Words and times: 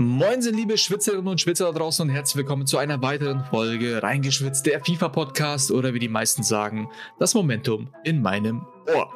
Moin 0.00 0.40
sind 0.40 0.54
liebe 0.54 0.78
Schwitzerinnen 0.78 1.26
und 1.26 1.40
Schwitzer 1.40 1.64
da 1.64 1.76
draußen 1.76 2.08
und 2.08 2.14
herzlich 2.14 2.36
willkommen 2.36 2.68
zu 2.68 2.78
einer 2.78 3.02
weiteren 3.02 3.42
Folge 3.42 4.00
Reingeschwitzt, 4.00 4.64
der 4.64 4.78
FIFA-Podcast 4.78 5.72
oder 5.72 5.92
wie 5.92 5.98
die 5.98 6.08
meisten 6.08 6.44
sagen, 6.44 6.88
das 7.18 7.34
Momentum 7.34 7.88
in 8.04 8.22
meinem 8.22 8.64
Ohr. 8.94 9.12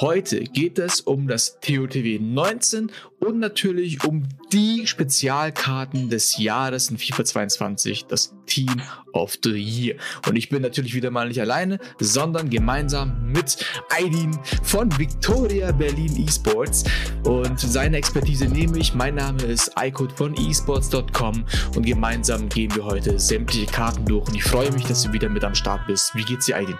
Heute 0.00 0.40
geht 0.44 0.78
es 0.78 1.02
um 1.02 1.28
das 1.28 1.60
TOTW 1.60 2.18
19 2.18 2.90
und 3.18 3.38
natürlich 3.38 4.02
um 4.02 4.26
die 4.50 4.86
Spezialkarten 4.86 6.08
des 6.08 6.38
Jahres 6.38 6.88
in 6.88 6.96
FIFA 6.96 7.26
22, 7.26 8.06
das 8.06 8.34
Team 8.46 8.80
of 9.12 9.36
the 9.44 9.50
Year. 9.50 9.96
Und 10.26 10.36
ich 10.36 10.48
bin 10.48 10.62
natürlich 10.62 10.94
wieder 10.94 11.10
mal 11.10 11.28
nicht 11.28 11.38
alleine, 11.38 11.78
sondern 11.98 12.48
gemeinsam 12.48 13.30
mit 13.30 13.62
Aidin 13.90 14.38
von 14.62 14.90
Victoria 14.98 15.70
Berlin 15.70 16.26
Esports. 16.26 16.84
Und 17.24 17.60
seine 17.60 17.98
Expertise 17.98 18.46
nehme 18.46 18.78
ich. 18.78 18.94
Mein 18.94 19.16
Name 19.16 19.42
ist 19.42 19.70
iCode 19.78 20.12
von 20.12 20.34
esports.com 20.34 21.44
und 21.76 21.84
gemeinsam 21.84 22.48
gehen 22.48 22.74
wir 22.74 22.86
heute 22.86 23.18
sämtliche 23.18 23.66
Karten 23.66 24.06
durch. 24.06 24.26
Und 24.26 24.34
ich 24.34 24.44
freue 24.44 24.72
mich, 24.72 24.84
dass 24.84 25.02
du 25.02 25.12
wieder 25.12 25.28
mit 25.28 25.44
am 25.44 25.54
Start 25.54 25.86
bist. 25.86 26.14
Wie 26.14 26.24
geht's 26.24 26.46
dir, 26.46 26.56
Aidin? 26.56 26.78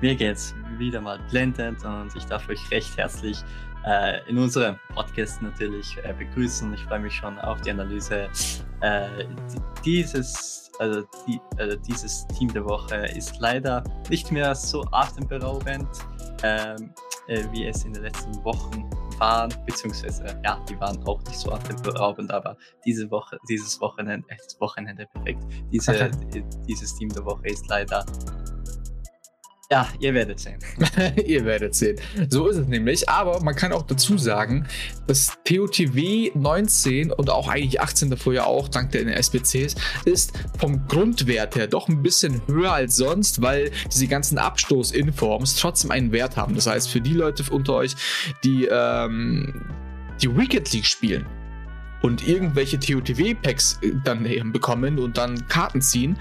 Mir 0.00 0.14
geht's 0.14 0.54
wieder 0.78 1.00
mal 1.00 1.18
blendend 1.30 1.84
und 1.84 2.14
ich 2.16 2.24
darf 2.24 2.48
euch 2.48 2.70
recht 2.70 2.96
herzlich 2.96 3.42
äh, 3.86 4.28
in 4.28 4.38
unserem 4.38 4.76
Podcast 4.94 5.40
natürlich 5.42 5.96
äh, 6.02 6.12
begrüßen. 6.12 6.72
Ich 6.74 6.82
freue 6.84 7.00
mich 7.00 7.14
schon 7.14 7.38
auf 7.38 7.60
die 7.60 7.70
Analyse. 7.70 8.28
Äh, 8.80 9.08
dieses, 9.84 10.70
also 10.78 11.02
die, 11.26 11.40
also 11.56 11.76
dieses 11.76 12.26
Team 12.28 12.52
der 12.52 12.64
Woche 12.64 13.06
ist 13.16 13.38
leider 13.38 13.84
nicht 14.10 14.30
mehr 14.32 14.54
so 14.54 14.84
atemberaubend, 14.90 15.88
ähm, 16.42 16.92
äh, 17.28 17.44
wie 17.52 17.66
es 17.66 17.84
in 17.84 17.92
den 17.92 18.02
letzten 18.02 18.44
Wochen 18.44 18.90
waren, 19.18 19.52
beziehungsweise 19.64 20.38
ja, 20.44 20.62
die 20.68 20.78
waren 20.80 21.02
auch 21.04 21.22
nicht 21.22 21.38
so 21.38 21.52
atemberaubend, 21.52 22.30
aber 22.30 22.56
diese 22.84 23.10
Woche, 23.10 23.38
dieses 23.48 23.80
Wochenende, 23.80 24.28
äh, 24.28 24.36
das 24.36 24.60
Wochenende 24.60 25.06
perfekt. 25.06 25.42
Diese, 25.72 26.10
dieses 26.68 26.94
Team 26.96 27.08
der 27.10 27.24
Woche 27.24 27.46
ist 27.46 27.66
leider 27.68 28.04
ja, 29.70 29.88
ihr 29.98 30.14
werdet 30.14 30.38
sehen. 30.38 30.58
ihr 31.26 31.44
werdet 31.44 31.74
sehen. 31.74 31.96
So 32.28 32.46
ist 32.48 32.56
es 32.56 32.66
nämlich. 32.68 33.08
Aber 33.08 33.42
man 33.42 33.54
kann 33.54 33.72
auch 33.72 33.82
dazu 33.82 34.16
sagen, 34.16 34.66
dass 35.06 35.32
TOTW 35.44 36.30
19 36.34 37.10
und 37.10 37.30
auch 37.30 37.48
eigentlich 37.48 37.80
18 37.80 38.10
davor 38.10 38.32
ja 38.32 38.44
auch, 38.44 38.68
dank 38.68 38.92
der 38.92 39.16
SBCs, 39.16 39.74
ist 40.04 40.32
vom 40.58 40.86
Grundwert 40.86 41.56
her 41.56 41.66
doch 41.66 41.88
ein 41.88 42.02
bisschen 42.02 42.40
höher 42.46 42.72
als 42.72 42.96
sonst, 42.96 43.42
weil 43.42 43.72
diese 43.92 44.06
ganzen 44.06 44.38
Abstoß-Informs 44.38 45.56
trotzdem 45.56 45.90
einen 45.90 46.12
Wert 46.12 46.36
haben. 46.36 46.54
Das 46.54 46.66
heißt, 46.66 46.88
für 46.88 47.00
die 47.00 47.14
Leute 47.14 47.44
unter 47.50 47.74
euch, 47.74 47.96
die 48.44 48.66
ähm, 48.70 49.64
die 50.22 50.34
Wicked 50.34 50.72
League 50.72 50.86
spielen, 50.86 51.26
und 52.02 52.28
irgendwelche 52.28 52.78
TOTW-Packs 52.78 53.80
dann 54.04 54.52
bekommen 54.52 54.98
und 54.98 55.18
dann 55.18 55.48
Karten 55.48 55.80
ziehen, 55.80 56.16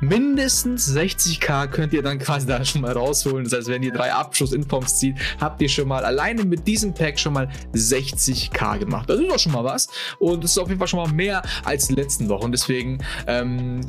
mindestens 0.00 0.94
60k 0.94 1.68
könnt 1.68 1.92
ihr 1.92 2.02
dann 2.02 2.18
quasi 2.18 2.46
da 2.46 2.64
schon 2.64 2.82
mal 2.82 2.92
rausholen. 2.92 3.44
Das 3.44 3.52
heißt, 3.52 3.68
wenn 3.68 3.82
ihr 3.82 3.92
drei 3.92 4.12
Abschlussinforms 4.12 4.98
zieht, 4.98 5.16
habt 5.40 5.60
ihr 5.62 5.68
schon 5.68 5.88
mal 5.88 6.04
alleine 6.04 6.44
mit 6.44 6.66
diesem 6.66 6.94
Pack 6.94 7.18
schon 7.18 7.34
mal 7.34 7.48
60k 7.74 8.78
gemacht. 8.78 9.08
Das 9.08 9.20
ist 9.20 9.30
doch 9.30 9.38
schon 9.38 9.52
mal 9.52 9.64
was. 9.64 9.88
Und 10.18 10.44
das 10.44 10.52
ist 10.52 10.58
auf 10.58 10.68
jeden 10.68 10.78
Fall 10.78 10.88
schon 10.88 11.00
mal 11.00 11.12
mehr 11.12 11.42
als 11.64 11.88
die 11.88 11.94
letzten 11.94 12.28
Wochen. 12.28 12.52
Deswegen 12.52 12.98
ähm, 13.26 13.80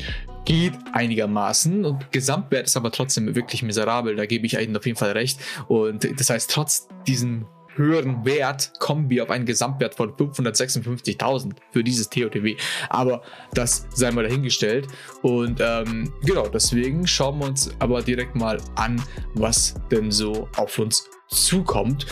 geht 0.45 0.73
einigermaßen 0.93 1.85
und 1.85 2.11
Gesamtwert 2.11 2.65
ist 2.65 2.77
aber 2.77 2.91
trotzdem 2.91 3.35
wirklich 3.35 3.63
miserabel. 3.63 4.15
Da 4.15 4.25
gebe 4.25 4.45
ich 4.45 4.59
Ihnen 4.59 4.75
auf 4.75 4.85
jeden 4.85 4.97
Fall 4.97 5.11
recht. 5.11 5.39
Und 5.67 6.07
das 6.19 6.29
heißt, 6.29 6.51
trotz 6.51 6.87
diesem 7.07 7.45
höheren 7.75 8.25
Wert 8.25 8.73
kommen 8.79 9.09
wir 9.09 9.23
auf 9.23 9.29
einen 9.29 9.45
Gesamtwert 9.45 9.95
von 9.95 10.11
556.000 10.11 11.53
für 11.71 11.83
dieses 11.83 12.09
TOTW. 12.09 12.55
Aber 12.89 13.21
das 13.53 13.87
sei 13.93 14.11
mal 14.11 14.23
dahingestellt. 14.23 14.87
Und 15.21 15.59
ähm, 15.61 16.13
genau, 16.23 16.47
deswegen 16.47 17.07
schauen 17.07 17.39
wir 17.39 17.47
uns 17.47 17.71
aber 17.79 18.01
direkt 18.01 18.35
mal 18.35 18.59
an, 18.75 19.01
was 19.33 19.75
denn 19.91 20.11
so 20.11 20.49
auf 20.57 20.77
uns 20.79 21.09
zukommt. 21.29 22.05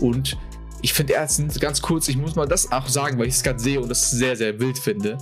Und 0.00 0.36
ich 0.82 0.92
finde 0.92 1.14
erstens 1.14 1.58
ganz 1.58 1.80
kurz, 1.80 2.08
ich 2.08 2.16
muss 2.16 2.36
mal 2.36 2.46
das 2.46 2.70
auch 2.70 2.86
sagen, 2.86 3.18
weil 3.18 3.26
ich 3.26 3.34
es 3.34 3.42
gerade 3.42 3.58
sehe 3.58 3.80
und 3.80 3.88
das 3.88 4.10
sehr, 4.10 4.36
sehr 4.36 4.58
wild 4.60 4.78
finde. 4.78 5.18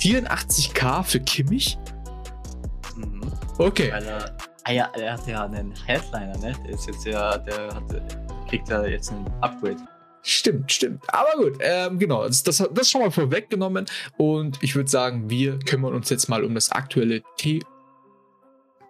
84k 0.00 1.02
für 1.02 1.20
Kimmich? 1.20 1.78
Mhm. 2.96 3.32
Okay. 3.58 3.92
Weil 3.92 4.04
er, 4.04 4.36
ah 4.64 4.72
ja, 4.72 4.90
er 4.94 5.12
hat 5.12 5.26
ja 5.26 5.44
einen 5.44 5.74
Headliner, 5.86 6.38
ne? 6.38 6.54
Der 6.64 6.70
ist 6.74 6.86
jetzt 6.86 7.04
ja, 7.04 7.36
der 7.38 7.74
hat 7.74 7.84
kriegt 8.50 8.68
er 8.68 8.88
jetzt 8.88 9.12
ein 9.12 9.24
Upgrade. 9.40 9.78
Stimmt, 10.22 10.70
stimmt. 10.70 11.02
Aber 11.08 11.30
gut, 11.42 11.58
ähm, 11.60 11.98
genau, 11.98 12.26
das, 12.26 12.42
das, 12.42 12.68
das 12.74 12.90
schon 12.90 13.00
mal 13.00 13.10
vorweggenommen. 13.10 13.86
Und 14.18 14.58
ich 14.60 14.74
würde 14.74 14.90
sagen, 14.90 15.30
wir 15.30 15.58
kümmern 15.60 15.94
uns 15.94 16.10
jetzt 16.10 16.28
mal 16.28 16.44
um 16.44 16.54
das 16.54 16.70
aktuelle 16.72 17.22
T 17.38 17.60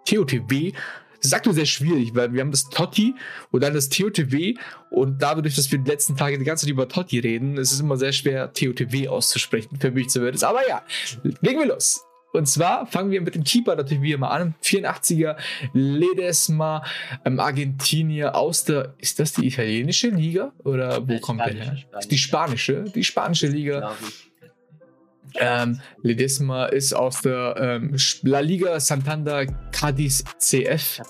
TOTW. 0.05 0.73
Das 1.17 1.27
ist 1.27 1.33
aktuell 1.33 1.55
sehr 1.55 1.67
schwierig, 1.67 2.15
weil 2.15 2.33
wir 2.33 2.41
haben 2.41 2.49
das 2.49 2.69
Totti 2.69 3.13
und 3.51 3.61
dann 3.61 3.75
das 3.75 3.89
TOTW 3.89 4.55
und 4.89 5.21
dadurch, 5.21 5.55
dass 5.55 5.71
wir 5.71 5.77
die 5.77 5.89
letzten 5.89 6.17
Tage 6.17 6.39
die 6.39 6.43
ganze 6.43 6.65
Zeit 6.65 6.71
über 6.71 6.87
Totti 6.87 7.19
reden, 7.19 7.57
ist 7.57 7.71
es 7.71 7.79
immer 7.79 7.95
sehr 7.95 8.11
schwer, 8.11 8.51
TOTW 8.51 9.07
auszusprechen, 9.07 9.77
für 9.79 9.91
mich 9.91 10.09
zumindest. 10.09 10.43
Aber 10.43 10.67
ja, 10.67 10.83
legen 11.41 11.59
wir 11.59 11.67
los. 11.67 12.03
Und 12.33 12.47
zwar 12.47 12.85
fangen 12.87 13.11
wir 13.11 13.21
mit 13.21 13.35
dem 13.35 13.43
Keeper 13.43 13.75
natürlich 13.75 14.03
wie 14.03 14.13
immer 14.13 14.31
an. 14.31 14.55
84er 14.63 15.35
Ledesma, 15.73 16.83
ähm, 17.25 17.39
Argentinier 17.39 18.35
aus 18.35 18.63
der, 18.63 18.93
ist 18.99 19.19
das 19.19 19.33
die 19.33 19.47
italienische 19.47 20.09
Liga? 20.09 20.53
Oder 20.63 21.07
wo 21.07 21.19
kommt 21.19 21.41
der 21.41 21.53
her? 21.53 21.77
Die 22.09 22.17
spanische, 22.17 22.85
die 22.95 23.03
spanische 23.03 23.47
Liga. 23.47 23.95
Ähm, 25.35 25.79
Ledesma 26.01 26.65
ist 26.65 26.93
aus 26.93 27.21
der 27.21 27.55
ähm, 27.57 27.95
La 28.23 28.39
Liga 28.39 28.79
Santander 28.79 29.45
Cadiz 29.71 30.23
CF, 30.39 31.01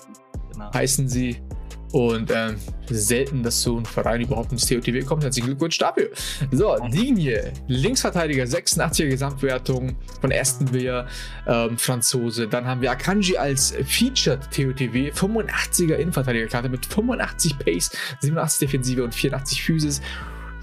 genau. 0.52 0.72
heißen 0.72 1.08
sie. 1.08 1.42
Und 1.92 2.30
ähm, 2.34 2.56
selten, 2.90 3.42
dass 3.42 3.62
so 3.62 3.78
ein 3.78 3.84
Verein 3.84 4.22
überhaupt 4.22 4.52
ins 4.52 4.66
TOTW 4.66 5.02
kommt. 5.02 5.22
Herzlichen 5.22 5.46
Glückwunsch 5.46 5.78
dafür. 5.78 6.10
So, 6.50 6.76
Digne, 6.88 7.52
Linksverteidiger, 7.68 8.44
86er 8.44 9.08
Gesamtwertung 9.08 9.96
von 10.20 10.32
Aston 10.32 10.72
Villa, 10.72 11.06
ähm, 11.46 11.76
Franzose. 11.78 12.48
Dann 12.48 12.64
haben 12.66 12.80
wir 12.80 12.90
Akanji 12.90 13.36
als 13.36 13.74
Featured 13.84 14.40
TOTW, 14.50 15.10
85er 15.12 15.94
Innenverteidigerkarte 15.94 16.68
mit 16.68 16.86
85 16.86 17.58
Pace, 17.58 17.90
87 18.20 18.60
Defensive 18.60 19.04
und 19.04 19.14
84 19.14 19.62
Physis 19.62 20.00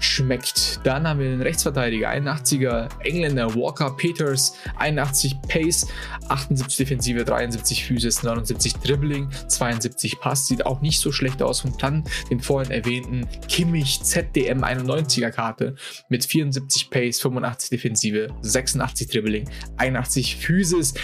schmeckt. 0.00 0.80
Dann 0.84 1.06
haben 1.06 1.20
wir 1.20 1.28
den 1.28 1.42
Rechtsverteidiger, 1.42 2.10
81er 2.10 2.88
Engländer 3.04 3.54
Walker 3.54 3.90
Peters, 3.96 4.56
81 4.76 5.40
Pace, 5.42 5.86
78 6.28 6.76
Defensive, 6.76 7.24
73 7.24 7.84
Physis, 7.84 8.22
79 8.22 8.74
Dribbling, 8.76 9.28
72 9.46 10.18
Pass, 10.20 10.46
sieht 10.46 10.66
auch 10.66 10.80
nicht 10.80 11.00
so 11.00 11.12
schlecht 11.12 11.42
aus. 11.42 11.64
Und 11.64 11.82
dann 11.82 12.04
den 12.30 12.40
vorhin 12.40 12.72
erwähnten 12.72 13.26
Kimmich 13.48 14.02
ZDM 14.02 14.64
91er 14.64 15.30
Karte 15.30 15.76
mit 16.08 16.24
74 16.24 16.90
Pace, 16.90 17.20
85 17.20 17.70
Defensive, 17.70 18.28
86 18.40 19.08
Dribbling, 19.08 19.48
81 19.76 20.36
Physis. 20.36 20.94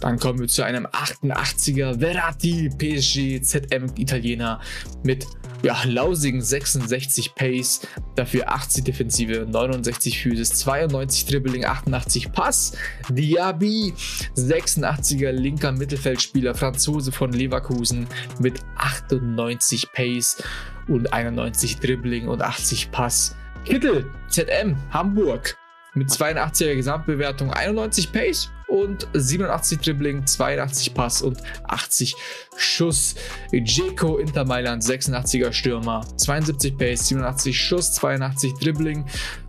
Dann 0.00 0.18
kommen 0.18 0.38
wir 0.38 0.48
zu 0.48 0.62
einem 0.62 0.86
88er 0.86 1.98
Verratti 1.98 2.70
PSG 2.70 3.42
ZM 3.42 3.86
Italiener 3.96 4.60
mit 5.02 5.26
ja, 5.62 5.76
lausigen 5.84 6.40
66 6.40 7.34
Pace, 7.34 7.80
dafür 8.14 8.48
80 8.48 8.84
Defensive, 8.84 9.46
69 9.50 10.20
Physis, 10.20 10.50
92 10.50 11.26
Dribbling, 11.26 11.64
88 11.64 12.32
Pass. 12.32 12.76
Diaby, 13.08 13.92
86er 14.36 15.32
linker 15.32 15.72
Mittelfeldspieler, 15.72 16.54
Franzose 16.54 17.10
von 17.10 17.32
Leverkusen 17.32 18.06
mit 18.38 18.60
98 18.76 19.90
Pace 19.92 20.42
und 20.86 21.12
91 21.12 21.78
Dribbling 21.78 22.28
und 22.28 22.40
80 22.40 22.92
Pass. 22.92 23.34
Kittel, 23.64 24.10
ZM, 24.28 24.76
Hamburg, 24.90 25.56
mit 25.98 26.08
82er 26.10 26.74
Gesamtbewertung, 26.74 27.52
91 27.52 28.12
Pace 28.12 28.50
und 28.68 29.08
87 29.14 29.80
Dribbling, 29.80 30.26
82 30.26 30.94
Pass 30.94 31.22
und 31.22 31.42
80 31.64 32.14
Schuss. 32.56 33.16
Jeko 33.50 34.18
Inter 34.18 34.44
Mailand, 34.44 34.82
86er 34.82 35.52
Stürmer, 35.52 36.06
72 36.16 36.76
Pace, 36.76 37.08
87 37.08 37.58
Schuss, 37.58 37.92
82 37.94 38.52
Dribbling 38.60 39.06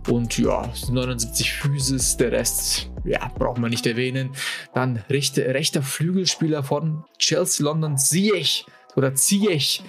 und 0.08 0.36
ja, 0.38 0.72
79 0.90 1.52
Physis. 1.52 2.16
Der 2.16 2.32
Rest, 2.32 2.90
ja, 3.04 3.30
brauchen 3.38 3.62
wir 3.62 3.68
nicht 3.68 3.86
erwähnen. 3.86 4.30
Dann 4.74 5.04
rechte, 5.08 5.42
rechter 5.54 5.82
Flügelspieler 5.82 6.64
von 6.64 7.04
Chelsea 7.18 7.64
London, 7.64 7.96
Ziyech 7.96 8.66
oder 8.96 9.14
Ziyech. 9.14 9.82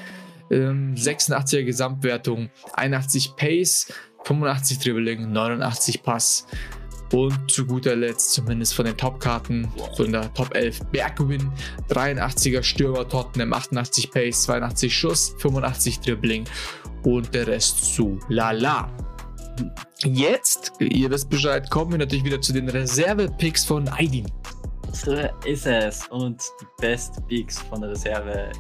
86er 0.52 1.60
ähm, 1.60 1.66
Gesamtwertung, 1.66 2.50
81 2.74 3.38
Pace, 3.38 3.88
85 4.26 4.80
Dribbling, 4.80 5.32
89 5.32 6.04
Pass. 6.04 6.48
Und 7.14 7.52
zu 7.52 7.66
guter 7.66 7.96
Letzt, 7.96 8.34
zumindest 8.34 8.74
von 8.74 8.86
den 8.86 8.96
Top-Karten, 8.96 9.68
so 9.94 10.06
in 10.06 10.14
der 10.14 10.34
Top 10.34 10.56
11, 10.56 10.80
Bergwin, 10.92 11.52
83er 11.90 12.64
Stürmer 12.64 13.08
Tottenham, 13.08 13.52
88 13.52 14.12
Pace, 14.12 14.44
82 14.44 14.96
Schuss, 14.96 15.36
85 15.40 16.00
Dribbling 16.00 16.46
und 17.04 17.34
der 17.34 17.48
Rest 17.48 17.96
zu 17.96 18.18
Lala. 18.30 18.90
jetzt, 20.06 20.72
ihr 20.80 21.10
wisst 21.10 21.30
Bescheid, 21.30 21.70
kommen 21.70 21.92
wir 21.92 21.98
natürlich 21.98 22.24
wieder 22.24 22.40
zu 22.40 22.54
den 22.54 22.70
Reserve-Picks 22.70 23.66
von 23.66 23.90
Aidin. 23.90 24.32
So 24.94 25.14
ist 25.46 25.66
es. 25.66 26.08
Und 26.08 26.42
die 26.62 26.66
Best 26.80 27.16
Picks 27.28 27.60
von 27.60 27.82
der 27.82 27.92
Reserve, 27.92 28.52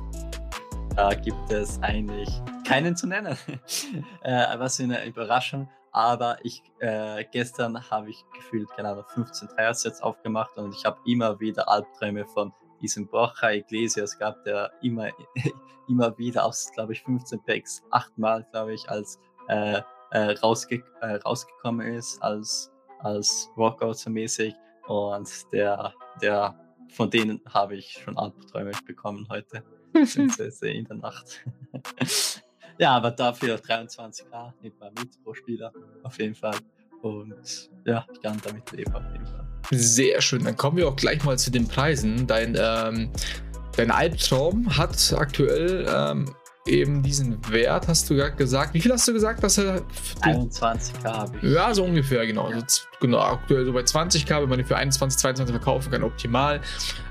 da 0.96 1.14
gibt 1.14 1.52
es 1.52 1.82
eigentlich 1.82 2.30
keinen 2.68 2.96
zu 2.96 3.08
nennen. 3.08 3.38
äh, 4.22 4.60
was 4.60 4.78
für 4.78 4.84
eine 4.84 5.06
Überraschung. 5.06 5.70
Aber 5.92 6.38
ich 6.44 6.64
äh, 6.80 7.26
gestern 7.32 7.90
habe 7.90 8.10
ich 8.10 8.24
gefühlt 8.34 8.70
genau 8.78 9.04
15 9.04 9.50
Dreiersets 9.50 10.02
aufgemacht 10.02 10.58
und 10.58 10.74
ich 10.74 10.86
habe 10.86 10.98
immer 11.06 11.40
wieder 11.40 11.68
Albträume 11.68 12.26
von 12.26 12.54
diesem 12.82 13.08
Borja 13.08 13.52
Iglesias 13.52 14.18
gehabt, 14.18 14.46
der 14.46 14.72
immer, 14.82 15.10
immer 15.90 16.18
wieder 16.18 16.46
aus, 16.46 16.72
glaube 16.74 16.94
ich, 16.94 17.04
15 17.04 17.44
Packs 17.44 17.84
achtmal, 17.92 18.48
glaube 18.52 18.74
ich, 18.74 18.90
als 18.90 19.20
äh, 19.50 19.82
äh, 20.12 20.32
rausge 20.42 20.84
äh, 21.02 21.16
rausgekommen 21.16 21.88
ist 21.96 22.22
als, 22.22 22.72
als 23.00 23.50
Walkout 23.56 24.06
mäßig. 24.08 24.54
Und 24.88 25.30
der, 25.52 25.94
der, 26.22 26.56
von 26.90 27.10
denen 27.10 27.42
habe 27.48 27.76
ich 27.76 28.02
schon 28.04 28.18
Albträume 28.18 28.72
bekommen 28.86 29.28
heute. 29.30 29.64
in 29.94 30.86
der 30.86 30.98
Nacht. 30.98 31.46
Ja, 32.82 32.96
aber 32.96 33.12
dafür 33.12 33.58
23k 33.58 34.54
nimmt 34.62 34.80
man 34.80 34.94
mit 34.96 35.24
pro 35.24 35.34
Spieler 35.36 35.72
auf 36.04 36.18
jeden 36.20 36.34
Fall. 36.36 36.56
Und 37.04 37.70
ja, 37.86 38.06
ich 38.12 38.22
kann 38.22 38.42
damit 38.44 38.72
leben 38.72 38.94
auf 38.94 39.04
jeden 39.14 39.26
Fall. 39.26 39.46
Sehr 39.72 40.20
schön. 40.22 40.44
Dann 40.44 40.58
kommen 40.58 40.78
wir 40.78 40.88
auch 40.88 40.96
gleich 40.96 41.24
mal 41.24 41.38
zu 41.38 41.52
den 41.52 41.68
Preisen. 41.68 42.26
Dein, 42.28 42.58
ähm, 42.60 43.12
dein 43.78 43.92
Albtraum 43.92 44.78
hat 44.78 45.14
aktuell 45.16 45.86
ähm, 45.88 46.34
eben 46.68 47.04
diesen 47.04 47.40
Wert, 47.52 47.88
hast 47.88 48.10
du 48.10 48.16
gerade 48.16 48.36
gesagt. 48.36 48.74
Wie 48.74 48.82
viel 48.82 48.92
hast 48.92 49.08
du 49.08 49.14
gesagt, 49.14 49.44
dass 49.44 49.60
er. 49.60 49.82
21k 50.22 51.04
habe 51.04 51.38
ich. 51.38 51.44
Ja, 51.44 51.74
so 51.74 51.84
ungefähr, 51.84 52.26
genau. 52.26 52.50
Ja. 52.50 52.56
Also, 52.58 52.82
genau, 53.02 53.20
aktuell 53.20 53.66
so 53.66 53.74
bei 53.74 53.82
20k, 53.82 54.42
wenn 54.42 54.48
man 54.48 54.60
den 54.60 54.66
für 54.66 54.78
21, 54.78 55.20
22 55.20 55.54
verkaufen 55.54 55.92
kann, 55.92 56.04
optimal. 56.04 56.62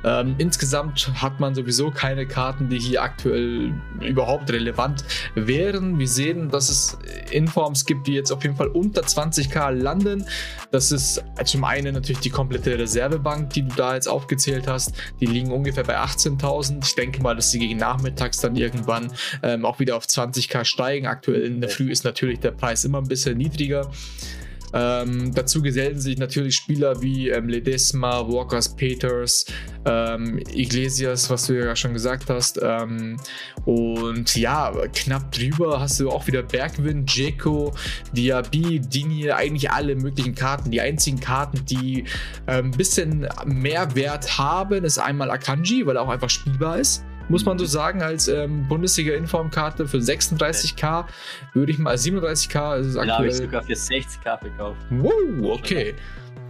Ähm, 0.04 0.36
insgesamt 0.38 1.10
hat 1.20 1.38
man 1.40 1.54
sowieso 1.54 1.90
keine 1.90 2.26
Karten, 2.26 2.70
die 2.70 2.78
hier 2.78 3.02
aktuell 3.02 3.74
überhaupt 4.00 4.50
relevant 4.50 5.04
wären. 5.34 5.98
Wir 5.98 6.08
sehen, 6.08 6.48
dass 6.48 6.70
es 6.70 6.96
Informs 7.30 7.84
gibt, 7.84 8.06
die 8.06 8.14
jetzt 8.14 8.32
auf 8.32 8.42
jeden 8.42 8.56
Fall 8.56 8.68
unter 8.68 9.02
20k 9.02 9.70
landen. 9.72 10.24
Das 10.70 10.92
ist 10.92 11.22
zum 11.44 11.64
einen 11.64 11.94
natürlich 11.94 12.20
die 12.20 12.30
komplette 12.30 12.78
Reservebank, 12.78 13.50
die 13.50 13.62
du 13.62 13.74
da 13.74 13.94
jetzt 13.94 14.06
aufgezählt 14.06 14.66
hast. 14.68 14.94
Die 15.20 15.26
liegen 15.26 15.52
ungefähr 15.52 15.84
bei 15.84 15.98
18.000. 15.98 16.86
Ich 16.86 16.94
denke 16.94 17.20
mal, 17.20 17.34
dass 17.34 17.50
sie 17.50 17.58
gegen 17.58 17.78
nachmittags 17.78 18.40
dann 18.40 18.56
irgendwann 18.56 19.12
ähm, 19.42 19.64
auch 19.64 19.80
wieder 19.80 19.96
auf 19.96 20.04
20k 20.04 20.64
steigen. 20.64 21.06
Aktuell 21.06 21.42
in 21.42 21.60
der 21.60 21.68
Früh 21.68 21.90
ist 21.90 22.04
natürlich 22.04 22.38
der 22.38 22.52
Preis 22.52 22.84
immer 22.84 22.98
ein 22.98 23.08
bisschen 23.08 23.36
niedriger. 23.36 23.90
Ähm, 24.72 25.34
dazu 25.34 25.62
gesellen 25.62 25.98
sich 25.98 26.18
natürlich 26.18 26.56
Spieler 26.56 27.00
wie 27.02 27.28
ähm, 27.28 27.48
Ledesma, 27.48 28.26
Walkers, 28.28 28.76
Peters, 28.76 29.46
ähm, 29.84 30.38
Iglesias, 30.52 31.28
was 31.30 31.46
du 31.46 31.58
ja 31.58 31.74
schon 31.74 31.92
gesagt 31.92 32.30
hast. 32.30 32.58
Ähm, 32.62 33.16
und 33.64 34.36
ja, 34.36 34.72
knapp 34.94 35.32
drüber 35.32 35.80
hast 35.80 36.00
du 36.00 36.10
auch 36.10 36.26
wieder 36.26 36.42
Bergwind, 36.42 37.10
Jeko, 37.14 37.74
Diaby, 38.12 38.80
Dinie, 38.80 39.36
eigentlich 39.36 39.70
alle 39.70 39.96
möglichen 39.96 40.34
Karten. 40.34 40.70
Die 40.70 40.80
einzigen 40.80 41.20
Karten, 41.20 41.64
die 41.64 42.04
ein 42.46 42.66
ähm, 42.66 42.70
bisschen 42.70 43.28
mehr 43.46 43.94
Wert 43.94 44.38
haben, 44.38 44.84
ist 44.84 44.98
einmal 44.98 45.30
Akanji, 45.30 45.86
weil 45.86 45.96
er 45.96 46.02
auch 46.02 46.08
einfach 46.08 46.30
spielbar 46.30 46.78
ist 46.78 47.04
muss 47.30 47.44
man 47.44 47.58
so 47.58 47.64
sagen, 47.64 48.02
als 48.02 48.28
ähm, 48.28 48.66
Bundesliga-Informkarte 48.68 49.86
für 49.86 49.98
36k 49.98 51.06
würde 51.54 51.72
ich 51.72 51.78
mal, 51.78 51.94
37k 51.94 52.80
ist 52.80 52.86
es 52.88 52.96
aktuell. 52.96 53.08
Ja, 53.08 53.14
habe 53.16 53.28
ich 53.28 53.36
sogar 53.36 53.62
für 53.62 53.72
60k 53.72 54.38
verkauft. 54.38 54.80
Wow, 54.90 55.12
okay. 55.58 55.94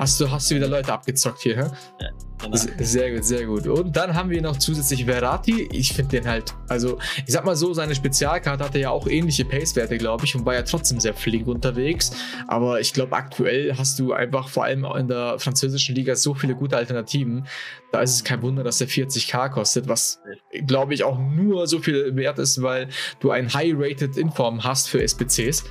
Hast 0.00 0.19
du, 0.19 0.31
hast 0.31 0.50
du 0.50 0.55
wieder 0.55 0.67
Leute 0.67 0.91
abgezockt 0.94 1.43
hier, 1.43 1.56
hä? 1.56 1.70
Ja, 2.00 2.08
genau. 2.43 2.56
Sehr 2.56 3.14
gut, 3.14 3.23
sehr 3.23 3.44
gut. 3.44 3.67
Und 3.67 3.94
dann 3.94 4.14
haben 4.14 4.31
wir 4.31 4.41
noch 4.41 4.56
zusätzlich 4.56 5.05
Verratti. 5.05 5.69
Ich 5.73 5.93
finde 5.93 6.12
den 6.12 6.26
halt, 6.26 6.55
also 6.69 6.99
ich 7.26 7.35
sag 7.35 7.44
mal 7.44 7.55
so, 7.55 7.75
seine 7.75 7.94
Spezialkarte 7.94 8.64
hatte 8.64 8.79
ja 8.79 8.88
auch 8.88 9.06
ähnliche 9.06 9.44
Pace-Werte, 9.44 9.99
glaube 9.99 10.25
ich, 10.25 10.35
und 10.35 10.47
war 10.47 10.55
ja 10.55 10.62
trotzdem 10.62 11.00
sehr 11.00 11.12
flink 11.12 11.47
unterwegs. 11.47 12.12
Aber 12.49 12.81
ich 12.81 12.94
glaube, 12.94 13.14
aktuell 13.14 13.76
hast 13.76 13.99
du 13.99 14.14
einfach 14.14 14.49
vor 14.49 14.64
allem 14.64 14.87
in 14.97 15.08
der 15.08 15.38
französischen 15.38 15.94
Liga 15.94 16.17
so 16.17 16.32
viele 16.32 16.55
gute 16.55 16.79
Alternativen. 16.79 17.47
Da 17.93 18.00
ist 18.00 18.14
es 18.14 18.25
kein 18.25 18.41
Wunder, 18.41 18.64
dass 18.64 18.79
der 18.79 18.88
40k 18.88 19.50
kostet, 19.50 19.87
was 19.87 20.23
glaube 20.67 20.94
ich 20.94 21.05
auch 21.05 21.19
nur 21.19 21.67
so 21.67 21.79
viel 21.79 22.17
wert 22.17 22.38
ist, 22.38 22.62
weil 22.62 22.88
du 23.20 23.32
ein 23.32 23.52
High-Rated 23.52 24.17
Inform 24.17 24.64
hast 24.64 24.88
für 24.88 25.06
SPCs. 25.06 25.64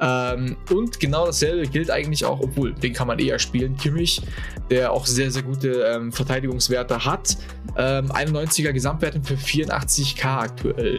Ähm, 0.00 0.56
und 0.70 0.98
genau 0.98 1.26
dasselbe 1.26 1.66
gilt 1.68 1.90
eigentlich 1.90 2.24
auch, 2.24 2.40
obwohl 2.40 2.74
den 2.74 2.92
kann 2.92 3.06
man 3.06 3.18
eher 3.18 3.38
spielen. 3.38 3.76
Kimmich, 3.76 4.22
der 4.70 4.92
auch 4.92 5.06
sehr, 5.06 5.30
sehr 5.30 5.42
gute 5.42 5.70
ähm, 5.82 6.12
Verteidigungswerte 6.12 7.04
hat. 7.04 7.36
Ähm, 7.76 8.10
91er 8.10 8.72
Gesamtwerte 8.72 9.22
für 9.22 9.34
84k 9.34 10.24
aktuell. 10.24 10.98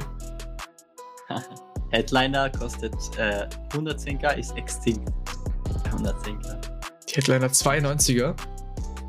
Headliner 1.91 2.49
kostet 2.49 2.93
äh, 3.17 3.47
110k, 3.69 4.37
ist 4.37 4.55
extinct. 4.57 5.09
110k. 5.91 6.57
Die 7.09 7.15
Headliner 7.15 7.47
92er. 7.47 8.35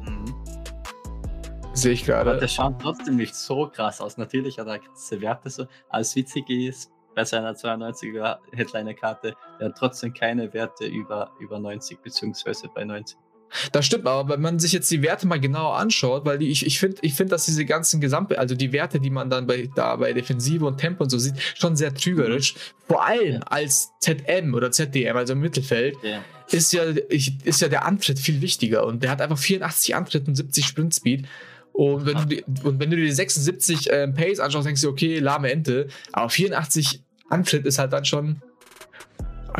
Mhm. 0.04 0.34
Sehe 1.74 1.92
ich 1.92 2.04
gerade. 2.04 2.30
Aber 2.30 2.40
der 2.40 2.48
schaut 2.48 2.80
trotzdem 2.80 3.16
nicht 3.16 3.34
so 3.34 3.68
krass 3.68 4.00
aus. 4.00 4.16
Natürlich 4.16 4.58
hat 4.58 4.66
er 4.66 4.78
krasse 4.78 5.20
Werte 5.20 5.50
so. 5.50 5.66
Alles 5.88 6.14
witzig 6.16 6.48
ist, 6.48 6.90
bei 7.16 7.24
seiner 7.24 7.54
92er 7.54 8.36
Headliner-Karte. 8.52 9.34
Der 9.58 9.68
hat 9.68 9.76
trotzdem 9.76 10.14
keine 10.14 10.52
Werte 10.52 10.84
über, 10.84 11.32
über 11.40 11.58
90 11.58 12.00
beziehungsweise 12.00 12.68
bei 12.72 12.84
90. 12.84 13.18
Das 13.72 13.86
stimmt, 13.86 14.06
aber 14.06 14.34
wenn 14.34 14.40
man 14.40 14.58
sich 14.58 14.72
jetzt 14.72 14.90
die 14.90 15.02
Werte 15.02 15.26
mal 15.26 15.40
genauer 15.40 15.76
anschaut, 15.76 16.24
weil 16.24 16.38
die, 16.38 16.50
ich, 16.50 16.66
ich 16.66 16.78
finde, 16.78 16.98
ich 17.02 17.14
find, 17.14 17.32
dass 17.32 17.46
diese 17.46 17.64
ganzen 17.64 18.00
Gesamt, 18.00 18.36
also 18.36 18.54
die 18.54 18.72
Werte, 18.72 19.00
die 19.00 19.08
man 19.08 19.30
dann 19.30 19.46
bei, 19.46 19.70
da 19.74 19.96
bei 19.96 20.12
Defensive 20.12 20.66
und 20.66 20.78
Tempo 20.78 21.04
und 21.04 21.10
so 21.10 21.18
sieht, 21.18 21.34
schon 21.54 21.76
sehr 21.76 21.94
trügerisch. 21.94 22.54
Vor 22.86 23.04
allem 23.04 23.34
ja. 23.34 23.40
als 23.40 23.92
ZM 24.00 24.52
oder 24.52 24.70
ZDM, 24.70 25.16
also 25.16 25.32
im 25.32 25.40
Mittelfeld, 25.40 25.96
ja. 26.02 26.22
ist, 26.50 26.72
ja, 26.72 26.82
ich, 27.08 27.44
ist 27.44 27.60
ja 27.60 27.68
der 27.68 27.86
Antritt 27.86 28.18
viel 28.18 28.42
wichtiger 28.42 28.84
und 28.84 29.02
der 29.02 29.10
hat 29.10 29.22
einfach 29.22 29.38
84 29.38 29.94
Antritt 29.94 30.28
und 30.28 30.34
70 30.34 30.66
Sprint-Speed. 30.66 31.26
Und 31.72 32.06
wenn, 32.06 32.16
du 32.16 32.24
die, 32.24 32.44
und 32.64 32.80
wenn 32.80 32.90
du 32.90 32.96
dir 32.96 33.04
die 33.04 33.12
76 33.12 33.90
ähm, 33.90 34.14
Pace 34.14 34.40
anschaust, 34.40 34.66
denkst 34.66 34.80
du, 34.80 34.88
okay, 34.88 35.18
lahme 35.18 35.52
Ente. 35.52 35.88
Aber 36.10 36.30
84 36.30 37.02
Antritt 37.30 37.66
ist 37.66 37.78
halt 37.78 37.92
dann 37.92 38.04
schon, 38.04 38.40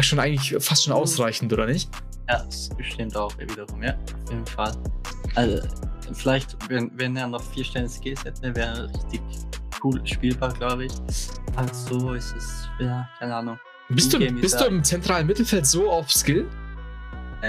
schon 0.00 0.18
eigentlich 0.18 0.54
fast 0.62 0.84
schon 0.84 0.92
ausreichend, 0.92 1.52
oder 1.52 1.66
nicht? 1.66 1.90
Ja, 2.28 2.42
das 2.44 2.68
bestimmt 2.70 3.16
auch 3.16 3.36
wiederum, 3.38 3.82
ja, 3.82 3.94
auf 3.94 4.30
jeden 4.30 4.46
Fall. 4.46 4.72
Also, 5.34 5.62
vielleicht, 6.12 6.56
wenn, 6.68 6.90
wenn 6.94 7.16
er 7.16 7.28
noch 7.28 7.42
vier 7.42 7.64
Sterne 7.64 7.88
Skills 7.88 8.24
hätte, 8.24 8.54
wäre 8.54 8.78
er 8.78 8.94
richtig 8.94 9.20
cool 9.82 10.00
spielbar, 10.06 10.52
glaube 10.54 10.86
ich. 10.86 10.92
Also 11.56 12.12
ist 12.14 12.34
es, 12.36 12.68
ja, 12.78 13.08
keine 13.18 13.36
Ahnung. 13.36 13.58
Bist, 13.88 14.12
du, 14.12 14.18
bist 14.18 14.60
du 14.60 14.64
im 14.64 14.82
zentralen 14.82 15.26
Mittelfeld 15.26 15.66
so 15.66 15.90
auf 15.90 16.10
Skill? 16.10 16.48
Äh, 17.42 17.48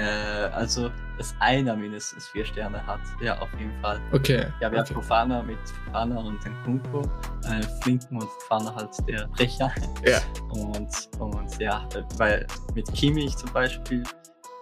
also 0.53 0.91
dass 1.17 1.35
einer 1.39 1.75
mindestens 1.75 2.27
vier 2.27 2.45
Sterne 2.45 2.85
hat. 2.85 2.99
Ja, 3.21 3.39
auf 3.39 3.49
jeden 3.57 3.73
Fall. 3.81 3.99
Okay. 4.11 4.45
Ja, 4.59 4.71
wir 4.71 4.79
okay. 4.79 4.93
haben 4.93 5.01
Fofana 5.01 5.41
mit 5.41 5.57
Fofana 5.85 6.19
und 6.19 6.43
den 6.45 6.53
Kunko, 6.63 7.01
äh, 7.45 7.61
Flinken 7.81 8.21
und 8.21 8.29
Fofana 8.29 8.75
halt 8.75 8.89
der 9.07 9.27
Brecher. 9.27 9.71
Ja. 10.05 10.19
Und, 10.49 11.09
und 11.19 11.59
ja, 11.59 11.87
weil 12.17 12.45
mit 12.75 12.91
Kimmich 12.93 13.35
zum 13.35 13.51
Beispiel, 13.51 14.03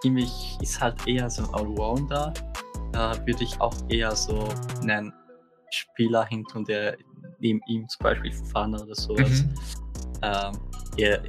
Kimmich 0.01 0.58
ist 0.62 0.79
halt 0.79 1.05
eher 1.08 1.29
so 1.29 1.44
ein 1.44 1.53
Allrounder. 1.53 2.34
Da 2.94 3.17
würde 3.25 3.44
ich 3.44 3.60
auch 3.60 3.75
eher 3.89 4.15
so 4.15 4.48
einen 4.82 5.12
Spieler 5.72 6.25
hin 6.25 6.46
tun, 6.46 6.63
der 6.63 6.98
neben 7.39 7.60
ihm 7.67 7.88
zum 7.89 8.03
Beispiel 8.03 8.32
Fofana 8.32 8.82
oder 8.82 8.96
sowas. 8.96 9.44
Mhm. 9.44 9.55
Ähm, 10.22 10.60
eher, 10.98 11.22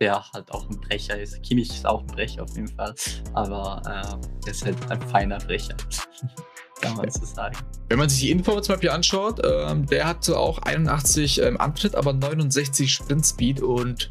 der 0.00 0.24
halt 0.32 0.50
auch 0.50 0.68
ein 0.68 0.80
Brecher 0.80 1.20
ist. 1.20 1.40
Kimmich 1.42 1.68
ist 1.68 1.86
auch 1.86 2.00
ein 2.00 2.06
Brecher 2.06 2.42
auf 2.42 2.54
jeden 2.56 2.68
Fall, 2.68 2.94
aber 3.34 3.82
äh, 3.84 4.46
er 4.46 4.50
ist 4.50 4.64
halt 4.64 4.90
ein 4.90 5.00
feiner 5.02 5.38
Brecher. 5.38 5.76
Kann 6.80 6.96
man 6.96 7.10
so 7.10 7.24
sagen. 7.26 7.56
Wenn 7.90 7.98
man 7.98 8.08
sich 8.08 8.20
die 8.20 8.30
Info 8.30 8.58
zum 8.60 8.74
Beispiel 8.74 8.88
anschaut, 8.88 9.40
ähm, 9.44 9.84
der 9.84 10.06
hatte 10.06 10.38
auch 10.38 10.58
81 10.58 11.42
ähm, 11.42 11.60
Antritt, 11.60 11.94
aber 11.94 12.14
69 12.14 12.90
Sprint 12.90 13.26
Speed 13.26 13.60
und 13.60 14.08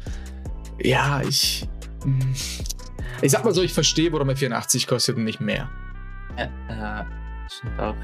ja, 0.78 1.20
ich. 1.22 1.68
Mh, 2.04 2.24
hm, 2.24 2.34
ich 3.22 3.32
sag 3.32 3.44
mal 3.44 3.52
so, 3.52 3.62
ich 3.62 3.72
verstehe, 3.72 4.12
warum 4.12 4.28
er 4.28 4.36
84 4.36 4.86
kostet 4.86 5.16
und 5.16 5.24
nicht 5.24 5.40
mehr. 5.40 5.68
Ja, 6.38 7.00
äh, 7.00 7.04
stimmt 7.50 7.80
auch. 7.80 7.96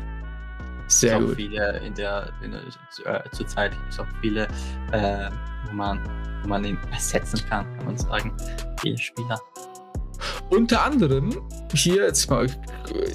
Sehr 0.88 1.16
auch 1.16 1.20
gut. 1.20 1.36
viele 1.36 1.78
in 1.78 1.94
der, 1.94 2.32
in 2.42 2.52
der 2.52 2.60
äh, 3.04 3.30
zurzeit 3.30 3.72
gibt 3.72 3.92
es 3.92 3.98
auch 3.98 4.06
viele, 4.20 4.46
äh, 4.92 5.30
wo 5.66 5.72
man 5.72 6.00
man 6.48 6.64
ihn 6.64 6.78
ersetzen 6.92 7.40
kann, 7.48 7.66
kann 7.76 7.86
man 7.86 7.96
sagen, 7.96 8.32
viele 8.80 8.98
Spieler. 8.98 9.40
Unter 10.50 10.84
anderem 10.84 11.42
hier 11.74 12.04
jetzt 12.04 12.30
mal 12.30 12.46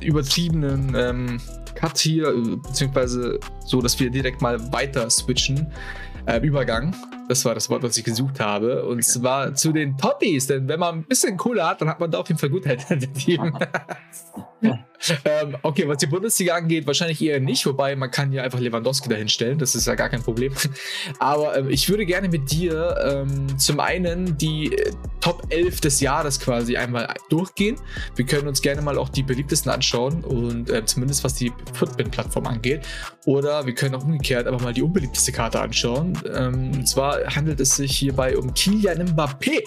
übertriebenen 0.01 0.93
ähm, 0.95 1.41
Cut 1.75 1.97
hier, 1.97 2.31
beziehungsweise 2.61 3.39
so, 3.65 3.81
dass 3.81 3.99
wir 3.99 4.09
direkt 4.09 4.41
mal 4.41 4.71
weiter 4.71 5.09
switchen. 5.09 5.71
Äh, 6.25 6.39
Übergang. 6.45 6.95
Das 7.31 7.45
war 7.45 7.55
das 7.55 7.69
Wort, 7.69 7.81
was 7.81 7.95
ich 7.95 8.03
gesucht 8.03 8.41
habe. 8.41 8.83
Und 8.83 9.05
zwar 9.05 9.55
zu 9.55 9.71
den 9.71 9.97
Totties. 9.97 10.47
Denn 10.47 10.67
wenn 10.67 10.81
man 10.81 10.95
ein 10.95 11.03
bisschen 11.03 11.37
Kohle 11.37 11.65
hat, 11.65 11.79
dann 11.79 11.87
hat 11.87 12.01
man 12.01 12.11
da 12.11 12.19
auf 12.19 12.27
jeden 12.27 12.37
Fall 12.37 12.49
gut 12.49 12.65
ähm, 15.25 15.57
okay, 15.63 15.87
was 15.87 15.97
die 15.97 16.07
Bundesliga 16.07 16.55
angeht, 16.55 16.85
wahrscheinlich 16.85 17.21
eher 17.21 17.39
nicht. 17.39 17.65
Wobei 17.65 17.95
man 17.95 18.11
kann 18.11 18.31
ja 18.31 18.43
einfach 18.43 18.59
Lewandowski 18.59 19.09
dahinstellen. 19.09 19.57
Das 19.57 19.75
ist 19.75 19.87
ja 19.87 19.95
gar 19.95 20.09
kein 20.09 20.21
Problem. 20.21 20.53
Aber 21.19 21.57
ähm, 21.57 21.69
ich 21.69 21.89
würde 21.89 22.05
gerne 22.05 22.29
mit 22.29 22.51
dir 22.51 22.95
ähm, 23.03 23.57
zum 23.57 23.79
einen 23.79 24.37
die 24.37 24.73
äh, 24.73 24.91
Top 25.19 25.47
11 25.49 25.81
des 25.81 26.01
Jahres 26.01 26.39
quasi 26.39 26.77
einmal 26.77 27.13
durchgehen. 27.29 27.77
Wir 28.15 28.25
können 28.25 28.47
uns 28.47 28.61
gerne 28.61 28.81
mal 28.81 28.97
auch 28.97 29.09
die 29.09 29.23
beliebtesten 29.23 29.71
anschauen 29.71 30.23
und 30.23 30.69
äh, 30.69 30.85
zumindest 30.85 31.23
was 31.23 31.35
die 31.35 31.51
Footbin-Plattform 31.73 32.47
angeht. 32.47 32.87
Oder 33.25 33.65
wir 33.65 33.75
können 33.75 33.95
auch 33.95 34.03
umgekehrt 34.03 34.47
aber 34.47 34.59
mal 34.59 34.73
die 34.73 34.81
unbeliebteste 34.81 35.31
Karte 35.31 35.59
anschauen. 35.59 36.17
Ähm, 36.33 36.71
und 36.73 36.87
zwar 36.87 37.20
handelt 37.27 37.59
es 37.59 37.75
sich 37.75 37.97
hierbei 37.97 38.37
um 38.37 38.53
Kylian 38.53 39.15
Mbappé. 39.15 39.63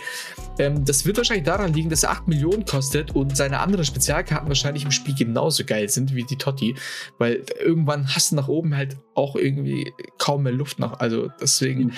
Ähm, 0.58 0.84
das 0.84 1.04
wird 1.04 1.16
wahrscheinlich 1.16 1.46
daran 1.46 1.72
liegen, 1.72 1.90
dass 1.90 2.02
er 2.02 2.10
8 2.10 2.28
Millionen 2.28 2.64
kostet 2.64 3.14
und 3.14 3.36
seine 3.36 3.60
anderen 3.60 3.84
Spezialkarten 3.84 4.48
wahrscheinlich 4.48 4.84
im 4.84 4.90
Spiel 4.90 5.14
genauso 5.14 5.64
geil 5.64 5.88
sind 5.88 6.14
wie 6.14 6.24
die 6.24 6.36
Totti. 6.36 6.74
Weil 7.18 7.44
irgendwann 7.60 8.14
hast 8.14 8.32
du 8.32 8.36
nach 8.36 8.48
oben 8.48 8.76
halt 8.76 8.96
auch 9.14 9.36
irgendwie 9.36 9.92
kaum 10.18 10.44
mehr 10.44 10.52
Luft 10.52 10.78
noch. 10.78 11.00
Also 11.00 11.30
deswegen. 11.40 11.92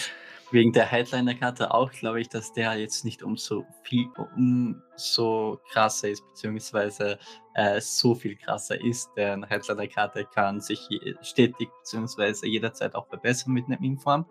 Wegen 0.53 0.73
der 0.73 0.87
Headliner-Karte 0.87 1.75
auch, 1.75 1.91
glaube 1.91 2.21
ich, 2.21 2.29
dass 2.29 2.53
der 2.53 2.75
jetzt 2.77 3.05
nicht 3.05 3.25
umso 3.25 3.67
viel, 3.83 4.07
umso 4.37 5.61
krasser 5.73 6.09
ist, 6.09 6.25
beziehungsweise 6.25 7.19
äh, 7.55 7.81
so 7.81 8.15
viel 8.15 8.37
krasser 8.37 8.81
ist. 8.81 9.11
Der 9.17 9.41
Headliner-Karte 9.49 10.25
kann 10.33 10.61
sich 10.61 10.89
stetig, 11.23 11.69
beziehungsweise 11.81 12.47
jederzeit 12.47 12.95
auch 12.95 13.09
verbessern 13.09 13.55
mit 13.55 13.67
einem 13.67 13.83
Inform. 13.83 14.25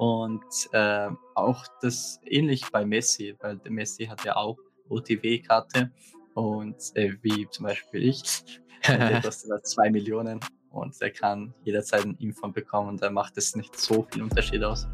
Und 0.00 0.42
äh, 0.72 1.10
auch 1.34 1.66
das 1.82 2.20
ähnlich 2.24 2.62
bei 2.72 2.86
Messi, 2.86 3.36
weil 3.40 3.58
der 3.58 3.70
Messi 3.70 4.06
hat 4.06 4.24
ja 4.24 4.34
auch 4.34 4.56
OTW-Karte 4.88 5.90
und 6.32 6.76
äh, 6.94 7.12
wie 7.20 7.46
zum 7.50 7.66
Beispiel 7.66 8.08
ich, 8.08 8.62
der 8.88 9.20
kostet 9.22 9.66
2 9.66 9.90
Millionen 9.90 10.40
und 10.70 10.98
der 11.02 11.10
kann 11.10 11.52
jederzeit 11.64 12.06
ein 12.06 12.16
Inform 12.18 12.54
bekommen 12.54 12.88
und 12.88 13.02
da 13.02 13.10
macht 13.10 13.36
es 13.36 13.54
nicht 13.54 13.78
so 13.78 14.06
viel 14.10 14.22
Unterschied 14.22 14.64
aus. 14.64 14.88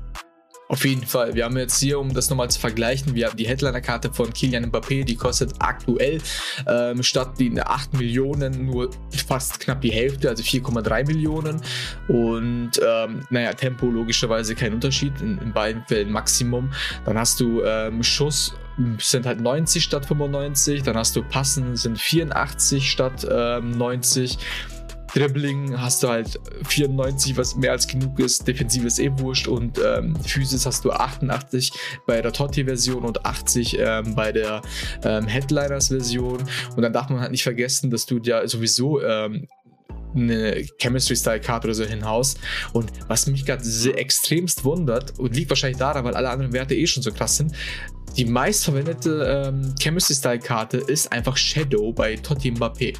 Auf 0.69 0.85
jeden 0.85 1.07
Fall. 1.07 1.35
Wir 1.35 1.45
haben 1.45 1.57
jetzt 1.57 1.79
hier, 1.79 2.01
um 2.01 2.13
das 2.13 2.29
nochmal 2.29 2.51
zu 2.51 2.59
vergleichen, 2.59 3.15
wir 3.15 3.29
haben 3.29 3.37
die 3.37 3.47
Headliner-Karte 3.47 4.13
von 4.13 4.33
Kilian 4.33 4.67
Mbappé, 4.67 5.05
die 5.05 5.15
kostet 5.15 5.53
aktuell 5.61 6.21
ähm, 6.67 7.05
statt 7.05 7.39
den 7.39 7.61
8 7.61 7.95
Millionen 7.95 8.67
nur 8.67 8.91
fast 9.29 9.61
knapp 9.61 9.81
die 9.81 9.93
Hälfte, 9.93 10.29
also 10.29 10.43
4,3 10.43 11.07
Millionen. 11.07 11.63
Und 12.09 12.73
ähm, 12.85 13.21
naja, 13.31 13.53
Tempo 13.53 13.87
logischerweise 13.87 14.57
kein 14.57 14.75
Unterschied, 14.75 15.13
in, 15.21 15.39
in 15.39 15.53
beiden 15.53 15.85
Fällen 15.87 16.11
Maximum. 16.11 16.73
Dann 17.05 17.17
hast 17.17 17.39
du 17.39 17.63
ähm, 17.63 18.03
Schuss 18.03 18.55
sind 18.99 19.25
halt 19.25 19.41
90 19.41 19.83
statt 19.83 20.05
95, 20.05 20.83
dann 20.83 20.97
hast 20.97 21.17
du 21.17 21.23
Passen 21.23 21.77
sind 21.77 21.99
84 21.99 22.91
statt 22.91 23.27
ähm, 23.31 23.71
90 23.71 24.39
Dribbling 25.17 25.81
hast 25.81 26.03
du 26.03 26.09
halt 26.09 26.39
94, 26.69 27.39
was 27.39 27.57
mehr 27.57 27.73
als 27.73 27.87
genug 27.87 28.21
ist. 28.21 28.47
Defensiv 28.47 28.85
ist 28.85 28.99
eh 28.99 29.11
wurscht. 29.17 29.49
Und 29.49 29.81
ähm, 29.83 30.15
Physis 30.17 30.67
hast 30.67 30.85
du 30.85 30.93
88 30.93 31.73
bei 32.07 32.21
der 32.21 32.35
Totti-Version 32.35 33.03
und 33.03 33.25
80 33.25 33.79
ähm, 33.79 34.15
bei 34.15 34.31
der 34.31 34.61
ähm, 35.05 35.27
Headliners-Version. 35.27 36.45
Und 36.77 36.83
dann 36.83 36.93
darf 36.93 37.09
man 37.09 37.21
halt 37.21 37.31
nicht 37.31 37.45
vergessen, 37.45 37.91
dass 37.91 38.05
du 38.05 38.19
ja 38.19 38.47
sowieso 38.47 39.03
ähm, 39.03 39.49
eine 40.15 40.67
Chemistry-Style-Karte 40.79 41.69
oder 41.69 41.75
so 41.75 41.85
hinhaust. 41.85 42.39
Und 42.75 42.93
was 43.09 43.27
mich 43.27 43.47
gerade 43.47 43.65
extremst 43.95 44.65
wundert 44.65 45.19
und 45.19 45.35
liegt 45.35 45.49
wahrscheinlich 45.49 45.79
daran, 45.79 46.05
weil 46.05 46.15
alle 46.15 46.29
anderen 46.29 46.53
Werte 46.53 46.75
eh 46.75 46.87
schon 46.87 47.03
so 47.03 47.11
krass 47.11 47.39
sind, 47.39 47.53
die 48.19 48.27
meistverwendete 48.27 49.49
ähm, 49.49 49.75
Chemistry-Style-Karte 49.79 50.77
ist 50.77 51.11
einfach 51.11 51.39
Shadow 51.39 51.93
bei 51.93 52.17
Totti 52.17 52.51
Mbappé 52.51 52.95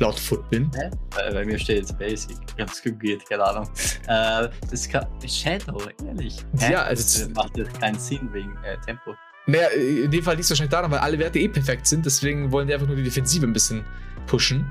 laut 0.00 0.18
Footbin. 0.18 0.70
Hä? 0.74 0.90
Äh, 1.16 1.32
bei 1.32 1.44
mir 1.44 1.58
steht 1.58 1.78
jetzt 1.78 1.98
Basic. 1.98 2.36
Ich 2.56 2.62
hab's 2.62 2.82
gegoogelt, 2.82 3.28
keine 3.28 3.44
Ahnung. 3.44 3.68
Äh, 4.08 4.48
das 4.70 4.88
kann, 4.88 5.06
Shadow, 5.26 5.82
ehrlich. 6.06 6.38
Hä? 6.58 6.72
Ja, 6.72 6.82
also. 6.84 7.26
Das 7.26 7.34
macht 7.34 7.56
jetzt 7.58 7.78
keinen 7.78 7.98
Sinn 7.98 8.32
wegen 8.32 8.56
äh, 8.64 8.78
Tempo. 8.86 9.14
Naja, 9.46 9.68
in 9.68 10.10
dem 10.10 10.22
Fall 10.22 10.34
liegt 10.34 10.44
es 10.44 10.50
wahrscheinlich 10.50 10.70
daran, 10.70 10.90
weil 10.90 10.98
alle 10.98 11.18
Werte 11.18 11.38
eh 11.38 11.48
perfekt 11.48 11.86
sind, 11.86 12.06
deswegen 12.06 12.50
wollen 12.52 12.68
die 12.68 12.74
einfach 12.74 12.86
nur 12.86 12.96
die 12.96 13.02
Defensive 13.02 13.46
ein 13.46 13.52
bisschen 13.52 13.84
pushen. 14.26 14.70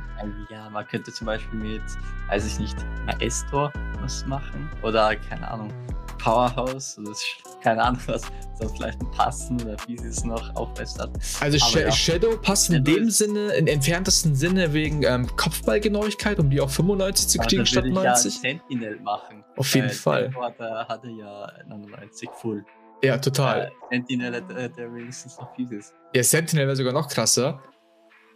Ja, 0.50 0.70
man 0.70 0.88
könnte 0.88 1.12
zum 1.12 1.26
Beispiel 1.26 1.60
mit, 1.60 1.82
weiß 2.30 2.46
ich 2.46 2.60
nicht, 2.60 2.78
Maestro 3.06 3.72
was 4.02 4.26
machen 4.26 4.70
oder 4.84 5.16
keine 5.16 5.50
Ahnung, 5.50 5.74
Powerhouse. 6.18 7.00
Das 7.04 7.18
ist 7.18 7.26
keine 7.62 7.84
Ahnung, 7.84 8.02
was 8.08 8.24
soll 8.60 8.70
vielleicht 8.70 9.00
passen 9.12 9.62
oder 9.62 9.78
wie 9.88 9.98
sie 9.98 10.08
es 10.08 10.24
noch 10.24 10.56
aufbessert. 10.56 11.12
Also 11.40 11.58
Sh 11.58 11.76
ja. 11.76 11.92
Shadow 11.92 12.38
passt 12.38 12.70
in 12.70 12.84
dem 12.84 13.10
Sinne, 13.10 13.54
in 13.54 13.68
entferntesten 13.68 14.36
Sinne 14.36 14.74
wegen 14.74 15.04
ähm, 15.04 15.28
Kopfballgenauigkeit, 15.36 16.40
um 16.40 16.50
die 16.50 16.62
auf 16.62 16.74
95 16.74 17.28
zu 17.28 17.38
kriegen 17.40 17.66
statt 17.66 17.86
90. 17.86 18.36
Ja 18.36 18.42
Sentinel 18.42 19.00
machen. 19.02 19.44
Auf 19.56 19.74
jeden 19.74 19.90
Fall. 19.90 20.34
Der 20.60 20.88
hatte 20.88 21.10
ja 21.10 21.52
99 21.68 22.30
Full. 22.42 22.66
Ja, 23.04 23.18
total. 23.18 23.72
Äh, 23.90 23.96
Sentinel 23.96 24.36
hat 24.36 24.52
äh, 24.52 24.70
der 24.70 24.94
wenigstens 24.94 25.38
noch 25.38 25.54
Pieces. 25.54 25.94
Ja, 26.14 26.24
Sentinel 26.24 26.66
wäre 26.66 26.76
sogar 26.76 26.94
noch 26.94 27.08
krasser. 27.08 27.62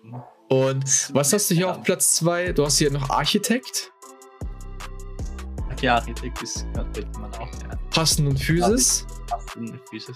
Mhm. 0.04 0.22
Und 0.50 1.14
was 1.14 1.32
hast 1.32 1.50
du 1.50 1.56
hier 1.56 1.70
auf 1.70 1.82
Platz 1.82 2.16
2? 2.16 2.52
Du 2.52 2.66
hast 2.66 2.78
hier 2.78 2.92
noch 2.92 3.10
Architekt. 3.10 3.92
Ja, 5.82 5.96
Architekt 5.96 6.42
ist, 6.44 6.66
könnte 6.74 7.20
man 7.20 7.34
auch, 7.34 7.50
ja. 7.64 7.76
Passen 7.90 8.28
und 8.28 8.40
Physis. 8.40 9.06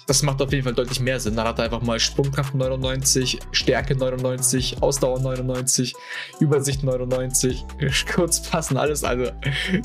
Das 0.08 0.22
macht 0.22 0.42
auf 0.42 0.52
jeden 0.52 0.64
Fall 0.64 0.74
deutlich 0.74 1.00
mehr 1.00 1.20
Sinn. 1.20 1.36
Dann 1.36 1.48
hat 1.48 1.60
er 1.60 1.66
einfach 1.66 1.82
mal 1.82 2.00
Sprungkraft 2.00 2.54
99, 2.54 3.40
Stärke 3.52 3.96
99, 3.96 4.82
Ausdauer 4.82 5.20
99, 5.20 5.94
Übersicht 6.40 6.84
99, 6.84 7.66
kurz 8.14 8.42
passen, 8.42 8.78
alles. 8.78 9.04
Also, 9.04 9.32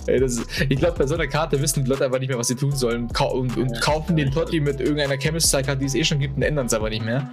ey, 0.07 0.23
ist, 0.23 0.47
ich 0.69 0.79
glaube, 0.79 0.99
bei 0.99 1.07
so 1.07 1.15
einer 1.15 1.27
Karte 1.27 1.61
wissen 1.61 1.85
die 1.85 1.91
Leute 1.91 2.05
einfach 2.05 2.19
nicht 2.19 2.29
mehr, 2.29 2.39
was 2.39 2.49
sie 2.49 2.57
tun 2.57 2.73
sollen 2.73 3.09
und, 3.09 3.57
und 3.57 3.71
ja, 3.71 3.81
kaufen 3.81 4.19
ja, 4.19 4.25
den 4.25 4.35
Totti 4.35 4.61
mit 4.61 4.81
irgendeiner 4.81 5.17
Chemistry-Karte, 5.17 5.79
die 5.81 5.87
es 5.87 5.95
eh 5.95 6.05
schon 6.05 6.19
gibt, 6.19 6.37
und 6.37 6.43
ändern 6.43 6.67
es 6.67 6.75
aber 6.75 6.91
nicht 6.91 7.05
mehr. 7.05 7.31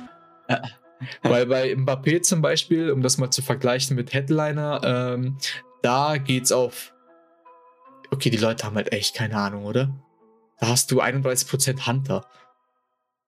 Ja. 0.50 0.62
Weil 1.22 1.46
bei 1.46 1.74
Mbappé 1.74 2.22
zum 2.22 2.42
Beispiel, 2.42 2.92
um 2.92 3.02
das 3.02 3.18
mal 3.18 3.30
zu 3.30 3.42
vergleichen 3.42 3.96
mit 3.96 4.14
Headliner, 4.14 4.82
ähm, 4.84 5.38
da 5.82 6.18
geht's 6.18 6.52
auf. 6.52 6.94
Okay, 8.12 8.30
die 8.30 8.38
Leute 8.38 8.66
haben 8.66 8.76
halt 8.76 8.92
echt 8.92 9.16
keine 9.16 9.36
Ahnung, 9.38 9.66
oder? 9.66 9.90
Da 10.60 10.68
hast 10.68 10.92
du 10.92 11.02
31% 11.02 11.88
Hunter. 11.88 12.26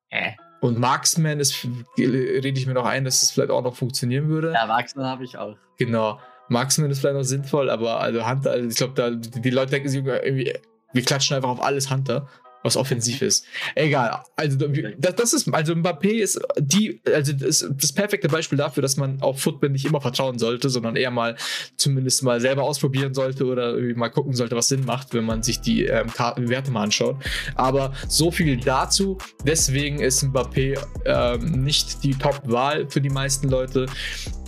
Äh. 0.09 0.31
Und 0.61 0.77
Marksman 0.77 1.39
ist, 1.39 1.65
rede 1.97 2.49
ich 2.49 2.67
mir 2.67 2.73
noch 2.73 2.85
ein, 2.85 3.05
dass 3.05 3.21
das 3.21 3.31
vielleicht 3.31 3.51
auch 3.51 3.61
noch 3.61 3.75
funktionieren 3.75 4.27
würde. 4.27 4.51
Ja, 4.53 4.65
Marksman 4.65 5.05
habe 5.05 5.23
ich 5.23 5.37
auch. 5.37 5.55
Genau. 5.77 6.19
Marksman 6.49 6.89
ist 6.89 6.99
vielleicht 6.99 7.15
noch 7.15 7.23
sinnvoll, 7.23 7.69
aber 7.69 8.01
also 8.01 8.27
Hunter, 8.27 8.51
also 8.51 8.67
ich 8.67 8.75
glaube, 8.75 8.93
da 8.95 9.11
die 9.11 9.49
Leute 9.51 9.71
denken 9.71 9.87
sich 9.87 10.03
irgendwie, 10.03 10.53
wir 10.91 11.03
klatschen 11.03 11.35
einfach 11.35 11.49
auf 11.49 11.61
alles 11.61 11.91
Hunter 11.91 12.27
was 12.63 12.75
offensiv 12.75 13.21
ist. 13.21 13.45
Egal. 13.75 14.21
Also 14.35 14.57
das, 14.57 15.15
das, 15.15 15.33
ist 15.33 15.53
also 15.53 15.73
Mbappé 15.73 16.19
ist 16.19 16.39
die 16.57 17.01
also 17.13 17.33
das, 17.33 17.65
das 17.71 17.93
perfekte 17.93 18.27
Beispiel 18.27 18.57
dafür, 18.57 18.81
dass 18.81 18.97
man 18.97 19.21
auf 19.21 19.41
Football 19.41 19.69
nicht 19.69 19.85
immer 19.85 20.01
vertrauen 20.01 20.39
sollte, 20.39 20.69
sondern 20.69 20.95
eher 20.95 21.11
mal 21.11 21.35
zumindest 21.77 22.23
mal 22.23 22.41
selber 22.41 22.63
ausprobieren 22.63 23.13
sollte 23.13 23.45
oder 23.45 23.77
mal 23.95 24.09
gucken 24.09 24.33
sollte, 24.33 24.55
was 24.55 24.67
Sinn 24.67 24.85
macht, 24.85 25.13
wenn 25.13 25.23
man 25.23 25.43
sich 25.43 25.61
die 25.61 25.85
ähm, 25.85 26.11
Karten, 26.11 26.49
Werte 26.49 26.71
mal 26.71 26.83
anschaut. 26.83 27.17
Aber 27.55 27.93
so 28.07 28.31
viel 28.31 28.57
dazu. 28.57 29.17
Deswegen 29.45 29.99
ist 29.99 30.23
Mbappé 30.23 30.77
ähm, 31.05 31.63
nicht 31.63 32.03
die 32.03 32.15
Top-Wahl 32.15 32.89
für 32.89 33.01
die 33.01 33.09
meisten 33.09 33.49
Leute. 33.49 33.85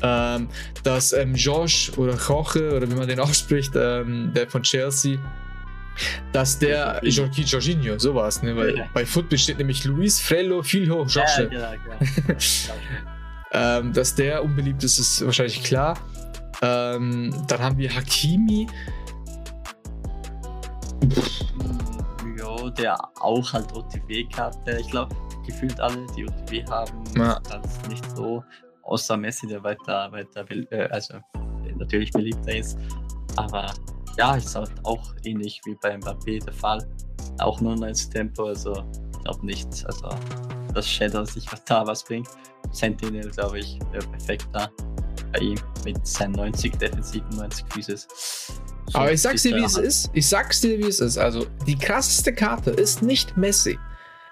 Ähm, 0.03 0.49
dass 0.83 1.13
ähm, 1.13 1.33
George 1.35 1.91
oder 1.97 2.15
Jorge 2.15 2.75
oder 2.75 2.89
wie 2.89 2.95
man 2.95 3.07
den 3.07 3.19
ausspricht, 3.21 3.73
ähm, 3.75 4.31
der 4.35 4.49
von 4.49 4.63
Chelsea 4.63 5.19
dass 6.31 6.59
der 6.59 7.01
Jorginho, 7.03 7.97
sowas, 7.99 8.41
ne? 8.43 8.55
Weil 8.55 8.77
ja. 8.77 8.85
bei 8.93 9.05
Football 9.05 9.37
steht 9.37 9.57
nämlich 9.57 9.83
Luis 9.85 10.19
Frello 10.19 10.63
Filho 10.63 11.05
Jorge. 11.05 11.49
Ja, 11.51 11.75
genau, 11.75 11.97
genau. 12.15 12.39
ähm, 13.51 13.93
dass 13.93 14.15
der 14.15 14.43
unbeliebt 14.43 14.83
ist, 14.83 14.99
ist 14.99 15.25
wahrscheinlich 15.25 15.63
klar. 15.63 15.97
Ähm, 16.61 17.33
dann 17.47 17.59
haben 17.59 17.77
wir 17.77 17.93
Hakimi. 17.93 18.67
Ja, 22.37 22.69
der 22.69 22.97
auch 23.19 23.53
halt 23.53 23.71
OTW-Karte. 23.73 24.77
Ich 24.79 24.89
glaube, 24.91 25.15
gefühlt 25.45 25.79
alle, 25.79 26.05
die 26.15 26.25
OTW 26.25 26.63
haben, 26.69 27.03
ja. 27.17 27.39
das 27.49 27.87
nicht 27.89 28.05
so. 28.15 28.43
Außer 28.83 29.17
Messi, 29.17 29.47
der 29.47 29.63
weiter, 29.63 30.11
weiter, 30.11 30.45
äh, 30.71 30.87
also 30.89 31.15
natürlich 31.77 32.11
beliebter 32.11 32.55
ist. 32.55 32.77
Aber 33.35 33.73
ja, 34.17 34.35
ist 34.35 34.55
halt 34.55 34.71
auch 34.83 35.13
ähnlich 35.23 35.61
wie 35.65 35.75
bei 35.75 35.95
Mbappé 35.95 36.43
der 36.43 36.53
Fall. 36.53 36.87
Auch 37.39 37.61
nur 37.61 37.75
90 37.75 38.09
Tempo, 38.09 38.45
also 38.45 38.83
ich 39.13 39.23
glaube 39.23 39.45
nicht. 39.45 39.67
Also, 39.85 40.09
dass 40.73 40.87
Shadow 40.87 41.25
sich 41.25 41.45
da 41.65 41.85
was 41.85 42.03
bringt. 42.03 42.27
Sentinel, 42.71 43.29
glaube 43.31 43.59
ich, 43.59 43.79
wäre 43.91 44.05
perfekt 44.07 44.47
da 44.53 44.69
bei 45.33 45.39
ihm 45.39 45.59
mit 45.85 46.05
seinen 46.05 46.33
90 46.33 46.77
defensiven 46.77 47.29
90 47.37 47.65
Physis. 47.73 48.07
So 48.87 48.99
Aber 48.99 49.11
ich 49.11 49.21
sag's 49.21 49.43
dir, 49.43 49.55
wie 49.55 49.63
es 49.63 49.77
ist. 49.77 50.09
Ich 50.13 50.27
sag's 50.27 50.61
dir, 50.61 50.77
wie 50.77 50.87
es 50.87 50.99
ist. 50.99 51.17
Also, 51.17 51.45
die 51.65 51.77
krasseste 51.77 52.33
Karte 52.33 52.71
ist 52.71 53.01
nicht 53.01 53.37
Messi. 53.37 53.77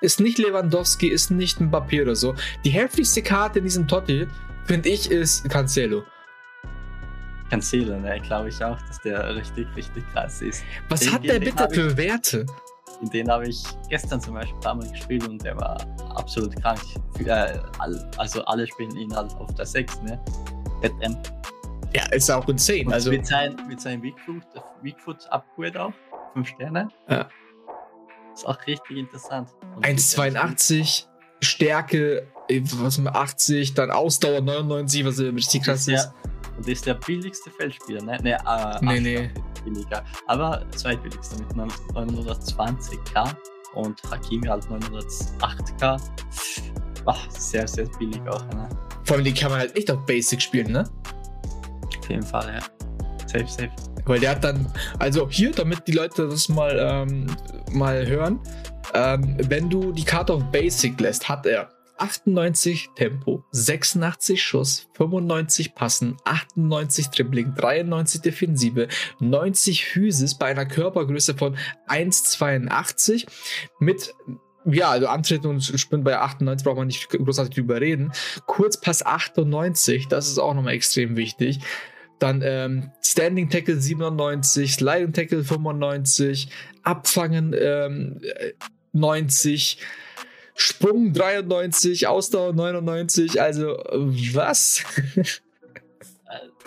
ist 0.02 0.20
nicht 0.20 0.38
Lewandowski, 0.38 1.08
ist 1.08 1.32
nicht 1.32 1.60
ein 1.60 1.72
Mbappé 1.72 2.02
oder 2.02 2.16
so. 2.16 2.36
Die 2.64 2.70
heftigste 2.70 3.22
Karte 3.22 3.60
in 3.60 3.66
diesem 3.66 3.88
Totti, 3.88 4.28
finde 4.66 4.90
ich, 4.90 5.12
ist 5.12 5.50
Cancelo. 5.50 6.04
Cancelo, 7.50 8.00
ne, 8.00 8.20
glaube 8.22 8.50
ich 8.50 8.64
auch, 8.64 8.78
dass 8.88 9.00
der 9.02 9.36
richtig, 9.36 9.68
richtig 9.76 10.04
krass 10.14 10.42
ist. 10.42 10.64
Was 10.90 11.02
Den- 11.02 11.14
hat 11.14 11.24
der 11.24 11.40
bitte 11.40 11.68
für 11.72 11.98
Werte? 11.98 12.46
In 13.02 13.10
den 13.10 13.32
habe 13.32 13.48
ich 13.48 13.64
gestern 13.90 14.20
zum 14.20 14.34
Beispiel 14.34 14.56
ein 14.56 14.60
paar 14.62 14.76
Mal 14.76 14.90
gespielt 14.90 15.26
und 15.28 15.42
der 15.44 15.56
war 15.56 15.78
absolut 16.16 16.54
krank. 16.62 16.82
Äh, 17.26 17.58
also 18.18 18.44
alle 18.46 18.68
spielen 18.68 18.96
ihn 18.98 19.16
halt 19.16 19.32
auf 19.36 19.54
der 19.56 19.66
6, 19.66 20.02
ne? 20.02 20.20
ZM. 20.82 21.16
Ja, 21.94 22.04
ist 22.12 22.30
auch 22.30 22.48
insane. 22.50 22.86
Und 22.86 22.94
Also, 22.94 23.10
mit, 23.10 23.26
sein, 23.26 23.56
mit 23.68 23.80
seinem 23.80 24.04
Weakfoot, 24.04 24.44
Weakfoot 24.82 25.26
Upgrade 25.32 25.82
auch, 25.82 25.94
5 26.34 26.48
Sterne. 26.50 26.90
Ja. 27.10 27.30
Ist 28.34 28.46
auch 28.46 28.60
richtig 28.68 28.98
interessant. 28.98 29.50
Und 29.76 29.86
1,82, 29.86 31.06
Stärke, 31.42 32.28
äh, 32.50 32.62
was 32.76 32.98
mit 32.98 33.14
80, 33.16 33.74
dann 33.74 33.92
Ausdauer 33.92 34.42
99, 34.42 35.06
was 35.06 35.20
äh, 35.20 35.28
richtig 35.28 35.64
krass 35.64 35.88
ist 35.88 35.94
ist. 36.06 36.12
Und 36.60 36.68
ist 36.68 36.86
der 36.86 36.96
billigste 36.96 37.50
Feldspieler, 37.50 38.02
ne? 38.04 38.18
Ne, 38.22 38.34
äh, 38.34 38.86
Nee, 38.86 39.00
nee. 39.00 39.30
billiger. 39.64 40.04
Aber 40.28 40.62
zweitbilligster 40.76 41.38
mit 41.40 41.72
920k 41.96 43.34
und 43.76 44.02
Hakimi 44.12 44.46
halt 44.48 44.66
908k. 44.66 45.98
Ach, 47.06 47.32
sehr, 47.32 47.66
sehr 47.66 47.86
billig 47.98 48.22
auch, 48.28 48.46
ne? 48.50 48.68
Vor 49.06 49.16
allem, 49.16 49.24
die 49.24 49.34
kann 49.34 49.52
man 49.52 49.62
halt 49.62 49.74
nicht 49.74 49.90
auf 49.90 50.06
Basic 50.06 50.42
spielen, 50.42 50.74
ne? 50.74 50.84
Auf 51.98 52.10
jeden 52.10 52.24
Fall, 52.24 52.56
ja. 52.56 52.60
Safe, 53.26 53.48
safe. 53.48 53.72
Weil 54.06 54.20
der 54.20 54.32
hat 54.32 54.44
dann, 54.44 54.70
also 54.98 55.30
hier, 55.30 55.52
damit 55.52 55.88
die 55.88 55.94
Leute 55.94 56.28
das 56.28 56.50
mal, 56.50 56.78
ähm, 56.78 57.28
mal 57.72 58.06
hören, 58.06 58.42
ähm, 58.94 59.38
wenn 59.48 59.70
du 59.70 59.94
die 59.94 60.04
Karte 60.04 60.34
auf 60.34 60.44
Basic 60.52 61.00
lässt, 61.00 61.30
hat 61.30 61.46
er 61.46 61.70
98 62.02 62.90
Tempo, 62.96 63.44
86 63.52 64.42
Schuss, 64.42 64.88
95 64.94 65.76
Passen, 65.76 66.18
98 66.26 67.08
Dribbling, 67.10 67.54
93 67.56 68.22
Defensive, 68.22 68.88
90 69.20 69.86
Physis 69.86 70.38
bei 70.38 70.48
einer 70.48 70.66
Körpergröße 70.66 71.36
von 71.36 71.58
1,82 71.88 73.28
mit 73.80 74.14
ja, 74.66 74.90
also 74.90 75.08
Antritt 75.08 75.46
und 75.46 75.62
Sprint 75.62 76.04
bei 76.04 76.18
98 76.18 76.66
braucht 76.66 76.78
man 76.78 76.88
nicht 76.88 77.10
großartig 77.10 77.56
drüber 77.56 77.80
reden. 77.80 78.12
Kurzpass 78.46 79.06
98, 79.06 80.08
das 80.10 80.28
ist 80.28 80.38
auch 80.38 80.54
nochmal 80.54 80.74
extrem 80.74 81.16
wichtig. 81.16 81.60
Dann 82.20 82.42
ähm, 82.44 82.92
Standing 83.02 83.50
Tackle 83.50 83.80
97, 83.80 84.74
Sliding 84.74 85.14
Tackle 85.14 85.44
95, 85.44 86.50
Abfangen 86.84 87.56
ähm, 87.58 88.20
äh, 88.22 88.52
90, 88.92 89.80
Sprung 90.62 91.14
93, 91.14 92.08
Ausdauer 92.08 92.54
99. 92.54 93.42
Also, 93.42 93.78
äh, 93.78 94.34
was? 94.34 94.84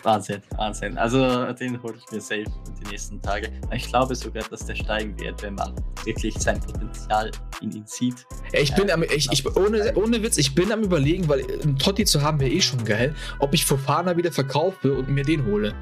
Wahnsinn, 0.03 0.43
Wahnsinn. 0.57 0.99
Also 0.99 1.53
den 1.53 1.81
hole 1.83 1.95
ich 1.97 2.11
mir 2.11 2.21
safe 2.21 2.45
die 2.81 2.91
nächsten 2.91 3.21
Tage. 3.23 3.53
Ich 3.71 3.87
glaube 3.87 4.15
sogar, 4.17 4.43
dass 4.45 4.67
der 4.67 4.75
steigen 4.75 5.17
wird, 5.21 5.41
wenn 5.43 5.55
man 5.55 5.75
wirklich 6.05 6.35
sein 6.39 6.59
Potenzial 6.59 7.31
in 7.61 7.71
ihn 7.71 7.87
sieht. 7.87 8.27
ich 8.53 8.75
bin 8.75 8.91
am, 8.91 9.05
ich, 9.05 9.31
ich, 9.31 9.57
ohne, 9.57 9.95
ohne 9.95 10.23
Witz, 10.23 10.39
ich 10.39 10.55
bin 10.55 10.73
am 10.73 10.83
überlegen, 10.83 11.29
weil 11.29 11.45
einen 11.63 11.79
Totti 11.79 12.05
zu 12.05 12.23
haben 12.23 12.41
wäre 12.41 12.51
eh 12.51 12.61
schon 12.61 12.85
geil, 12.85 13.15
ob 13.39 13.55
ich 13.55 13.65
Fofana 13.65 14.17
wieder 14.17 14.33
verkaufe 14.33 14.93
und 14.93 15.09
mir 15.09 15.25
den 15.25 15.45
hole. 15.47 15.73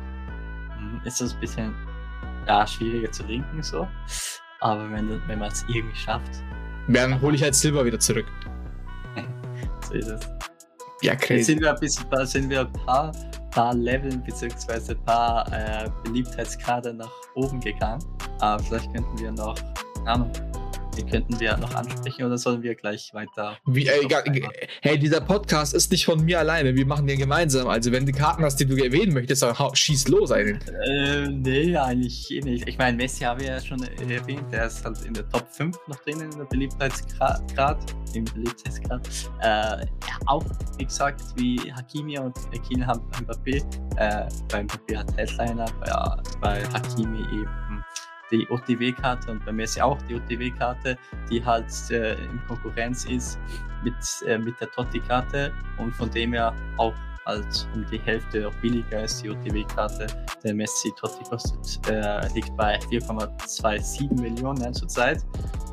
Hm, 0.76 1.00
Ist 1.04 1.20
das 1.20 1.32
ein 1.32 1.40
bisschen 1.40 1.74
ja, 2.46 2.66
schwieriger 2.66 3.10
zu 3.10 3.22
linken 3.22 3.62
so. 3.62 3.88
Aber 4.60 4.90
wenn, 4.90 5.08
wenn 5.26 5.38
man 5.38 5.50
es 5.50 5.64
irgendwie 5.68 5.96
schafft, 5.96 6.42
dann 6.94 7.20
hole 7.20 7.34
ich 7.36 7.42
halt 7.42 7.54
Silber 7.54 7.84
wieder 7.84 7.98
zurück. 7.98 8.26
so 9.88 9.94
ist 9.94 10.08
es. 10.08 10.20
Ja, 11.02 11.12
Jetzt 11.12 11.22
crazy. 11.22 11.42
sind 11.44 11.60
wir 11.62 11.72
ein 11.72 11.80
bisschen, 11.80 12.04
da 12.10 12.26
sind 12.26 12.50
wir 12.50 12.60
ein 12.60 12.72
paar, 12.72 13.12
paar 13.50 13.74
Leveln 13.74 14.22
beziehungsweise 14.22 14.92
ein 14.92 15.04
paar 15.04 15.50
äh, 15.52 15.88
Beliebtheitsgrade 16.04 16.92
nach 16.92 17.10
oben 17.36 17.60
gegangen. 17.60 18.04
Aber 18.40 18.62
vielleicht 18.62 18.92
könnten 18.94 19.18
wir 19.18 19.32
noch, 19.32 19.54
keine 19.96 20.10
Ahnung, 20.10 20.32
die 20.96 21.04
könnten 21.04 21.38
wir 21.40 21.56
noch 21.56 21.74
ansprechen 21.74 22.24
oder 22.24 22.38
sollen 22.38 22.62
wir 22.62 22.74
gleich 22.74 23.10
weiter? 23.12 23.56
Wie, 23.66 23.86
äh, 23.86 24.04
egal, 24.04 24.24
hey, 24.82 24.98
dieser 24.98 25.20
Podcast 25.20 25.74
ist 25.74 25.90
nicht 25.90 26.04
von 26.04 26.24
mir 26.24 26.38
alleine. 26.38 26.74
Wir 26.74 26.86
machen 26.86 27.06
den 27.06 27.18
gemeinsam. 27.18 27.68
Also, 27.68 27.92
wenn 27.92 28.06
du 28.06 28.12
Karten 28.12 28.42
hast, 28.44 28.56
die 28.56 28.66
du 28.66 28.76
erwähnen 28.76 29.12
möchtest, 29.12 29.42
dann 29.42 29.54
schieß 29.74 30.08
los 30.08 30.32
einen. 30.32 30.60
Äh, 30.84 31.28
nee, 31.28 31.76
eigentlich 31.76 32.30
eh 32.30 32.40
nicht. 32.40 32.68
Ich 32.68 32.78
meine, 32.78 32.96
Messi 32.96 33.24
haben 33.24 33.40
wir 33.40 33.48
ja 33.48 33.60
schon 33.60 33.82
erwähnt, 33.82 34.52
der 34.52 34.66
ist 34.66 34.84
halt 34.84 35.02
in 35.02 35.14
der 35.14 35.28
Top 35.28 35.46
5 35.50 35.76
noch 35.86 36.00
drin 36.00 36.20
in 36.20 36.30
der 36.30 36.44
Beliebtheitsgrad. 36.44 37.78
Im 38.14 38.24
Beliebtheitsgrad. 38.24 39.08
Äh, 39.40 39.46
ja, 39.46 39.86
auch, 40.26 40.44
wie 40.78 40.84
gesagt, 40.84 41.22
wie 41.36 41.58
Hakimi 41.72 42.18
und 42.18 42.36
Kylian 42.50 42.86
haben 42.86 43.02
Mbappé. 43.22 43.62
Äh, 43.96 44.28
bei 44.50 44.60
Mbappé 44.60 44.96
hat 44.96 45.16
Headliner, 45.16 45.66
bei, 45.80 46.22
bei 46.40 46.64
Hakimi 46.72 47.20
eben 47.20 47.79
die 48.30 48.48
OTW-Karte 48.48 49.30
und 49.30 49.44
bei 49.44 49.52
Messi 49.52 49.80
auch 49.80 50.00
die 50.02 50.14
OTW-Karte, 50.14 50.96
die 51.30 51.44
halt 51.44 51.72
äh, 51.90 52.14
in 52.14 52.40
Konkurrenz 52.46 53.04
ist 53.04 53.38
mit, 53.82 53.94
äh, 54.26 54.38
mit 54.38 54.60
der 54.60 54.70
Totti-Karte 54.70 55.52
und 55.78 55.94
von 55.94 56.10
dem 56.10 56.32
her 56.32 56.54
auch 56.76 56.94
halt 57.26 57.68
um 57.74 57.84
die 57.90 58.00
Hälfte 58.00 58.48
auch 58.48 58.54
billiger 58.56 59.04
ist 59.04 59.22
die 59.22 59.30
OTW-Karte. 59.30 60.06
Der 60.42 60.54
Messi 60.54 60.90
Totti 60.96 61.22
kostet, 61.28 61.88
äh, 61.88 62.26
liegt 62.34 62.56
bei 62.56 62.78
4,27 62.90 64.20
Millionen 64.20 64.72
zurzeit. 64.74 65.24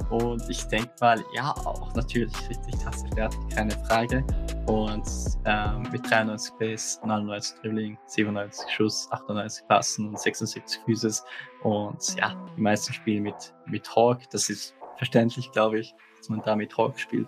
Und 0.10 0.50
ich 0.50 0.64
denke 0.68 0.92
mal, 1.02 1.22
ja, 1.34 1.52
auch 1.66 1.94
natürlich 1.94 2.34
richtig 2.50 2.80
krasse 2.82 3.06
Werte, 3.16 3.38
keine 3.54 3.72
Frage. 3.72 4.26
Und 4.68 5.08
ähm, 5.46 5.84
mit 5.92 6.10
93 6.10 6.54
Pace, 6.58 7.00
99 7.04 7.60
Dribbling, 7.62 7.98
97 8.06 8.70
Schuss, 8.72 9.08
98 9.12 9.68
Passen 9.68 10.10
und 10.10 10.20
76 10.20 10.82
Physis. 10.86 11.24
Und 11.68 12.16
ja, 12.16 12.34
die 12.56 12.62
meisten 12.62 12.94
spielen 12.94 13.24
mit, 13.24 13.54
mit 13.66 13.94
Hawk. 13.94 14.22
Das 14.32 14.50
ist 14.50 14.74
verständlich, 14.96 15.52
glaube 15.52 15.80
ich, 15.80 15.94
dass 16.18 16.30
man 16.30 16.42
da 16.44 16.56
mit 16.56 16.76
Hawk 16.78 16.98
spielt. 16.98 17.28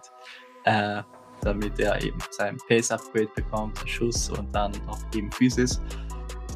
Äh, 0.63 1.03
damit 1.41 1.77
er 1.77 2.01
eben 2.01 2.17
sein 2.31 2.57
Pace-Upgrade 2.69 3.29
bekommt, 3.35 3.77
Schuss 3.85 4.29
und 4.29 4.49
dann 4.55 4.71
noch 4.85 4.97
eben 5.13 5.29
Physis. 5.33 5.81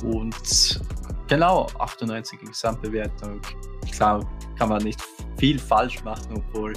Und 0.02 0.80
genau, 1.28 1.68
98 1.78 2.40
Gesamtbewertung. 2.40 3.42
Ich 3.84 3.92
glaube, 3.92 4.26
kann 4.58 4.70
man 4.70 4.82
nicht 4.82 5.02
viel 5.38 5.60
falsch 5.60 6.02
machen, 6.06 6.38
obwohl 6.38 6.72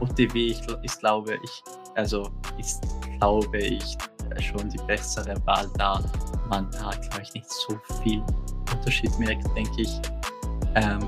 OTW 0.00 0.50
ich, 0.50 0.60
ich 0.82 0.98
glaube 0.98 1.38
ich, 1.42 1.62
also 1.94 2.30
ist 2.58 2.82
glaube 3.18 3.58
ich 3.58 3.96
schon 4.42 4.68
die 4.68 4.80
bessere 4.86 5.34
Wahl, 5.46 5.70
da 5.78 6.02
man 6.50 6.70
da 6.70 6.90
glaube 6.90 7.22
ich 7.22 7.32
nicht 7.32 7.50
so 7.50 7.80
viel 8.02 8.22
Unterschied 8.74 9.18
merkt, 9.18 9.44
denke 9.56 9.82
ich. 9.82 10.00
Ähm, 10.74 11.00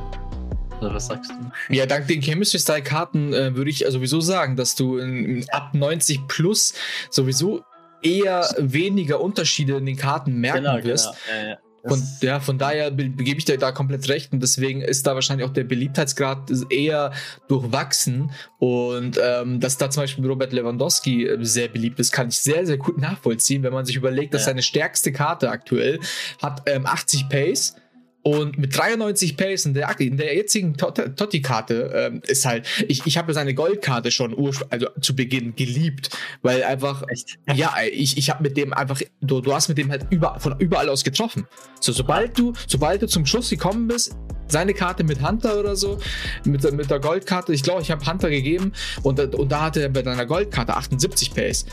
oder 0.80 0.94
was 0.94 1.06
sagst 1.06 1.30
du? 1.30 1.34
Ja, 1.74 1.86
dank 1.86 2.08
den 2.08 2.20
Chemistry-Style-Karten 2.20 3.32
äh, 3.32 3.54
würde 3.54 3.70
ich 3.70 3.84
sowieso 3.88 4.20
sagen, 4.20 4.56
dass 4.56 4.74
du 4.74 4.98
in, 4.98 5.24
in 5.24 5.50
ab 5.50 5.74
90 5.74 6.26
plus 6.28 6.74
sowieso 7.10 7.62
eher 8.02 8.48
weniger 8.58 9.20
Unterschiede 9.20 9.76
in 9.76 9.86
den 9.86 9.96
Karten 9.96 10.34
merken 10.40 10.64
wirst. 10.84 11.08
Äh, 11.32 11.54
Von, 11.88 12.00
das- 12.00 12.20
ja, 12.20 12.40
von 12.40 12.58
daher 12.58 12.90
be- 12.90 13.08
gebe 13.10 13.38
ich 13.38 13.44
dir 13.44 13.58
da 13.58 13.70
komplett 13.70 14.08
recht 14.08 14.32
und 14.32 14.40
deswegen 14.40 14.80
ist 14.82 15.06
da 15.06 15.14
wahrscheinlich 15.14 15.46
auch 15.48 15.52
der 15.52 15.62
Beliebtheitsgrad 15.64 16.50
eher 16.70 17.12
durchwachsen 17.48 18.30
und 18.58 19.18
ähm, 19.22 19.60
dass 19.60 19.78
da 19.78 19.88
zum 19.90 20.02
Beispiel 20.04 20.26
Robert 20.26 20.52
Lewandowski 20.52 21.26
äh, 21.26 21.44
sehr 21.44 21.68
beliebt 21.68 22.00
ist, 22.00 22.10
kann 22.10 22.28
ich 22.28 22.38
sehr, 22.38 22.66
sehr 22.66 22.76
gut 22.78 22.98
nachvollziehen, 22.98 23.62
wenn 23.62 23.72
man 23.72 23.84
sich 23.86 23.94
überlegt, 23.96 24.34
dass 24.34 24.42
Ja. 24.42 24.46
seine 24.46 24.62
stärkste 24.62 25.12
Karte 25.12 25.48
aktuell 25.50 26.00
hat 26.42 26.62
ähm, 26.66 26.86
80 26.86 27.28
Pace 27.28 27.76
und 28.22 28.56
mit 28.58 28.76
93 28.76 29.36
Pace 29.36 29.66
in 29.66 29.74
der, 29.74 29.94
in 30.00 30.16
der 30.16 30.34
jetzigen 30.34 30.76
Tot- 30.76 31.16
Totti-Karte 31.16 31.92
ähm, 31.94 32.22
ist 32.26 32.46
halt, 32.46 32.66
ich, 32.86 33.04
ich 33.04 33.18
habe 33.18 33.34
seine 33.34 33.54
Goldkarte 33.54 34.10
schon 34.10 34.34
also 34.70 34.86
zu 35.00 35.16
Beginn 35.16 35.56
geliebt, 35.56 36.10
weil 36.42 36.62
einfach 36.62 37.02
Echt? 37.08 37.38
ja, 37.54 37.74
ich, 37.90 38.16
ich 38.16 38.30
habe 38.30 38.42
mit 38.44 38.56
dem 38.56 38.72
einfach, 38.72 39.00
du, 39.20 39.40
du 39.40 39.52
hast 39.52 39.68
mit 39.68 39.78
dem 39.78 39.90
halt 39.90 40.06
über, 40.10 40.38
von 40.38 40.58
überall 40.60 40.88
aus 40.88 41.02
getroffen. 41.02 41.46
So, 41.80 41.92
sobald 41.92 42.38
du, 42.38 42.52
sobald 42.68 43.02
du 43.02 43.08
zum 43.08 43.26
Schuss 43.26 43.50
gekommen 43.50 43.88
bist, 43.88 44.14
seine 44.52 44.74
Karte 44.74 45.02
mit 45.04 45.26
Hunter 45.26 45.58
oder 45.58 45.74
so, 45.76 45.98
mit, 46.44 46.62
der- 46.62 46.72
mit 46.72 46.90
der 46.90 47.00
Goldkarte, 47.00 47.52
ich 47.52 47.62
glaube, 47.62 47.82
ich 47.82 47.90
habe 47.90 48.04
Hunter 48.06 48.30
gegeben 48.30 48.72
und, 49.02 49.18
da- 49.18 49.24
und 49.36 49.50
da 49.50 49.62
hatte 49.62 49.82
er 49.82 49.88
bei 49.88 50.02
deiner 50.02 50.26
Goldkarte 50.26 50.76
78 50.76 51.34
Pace. 51.34 51.66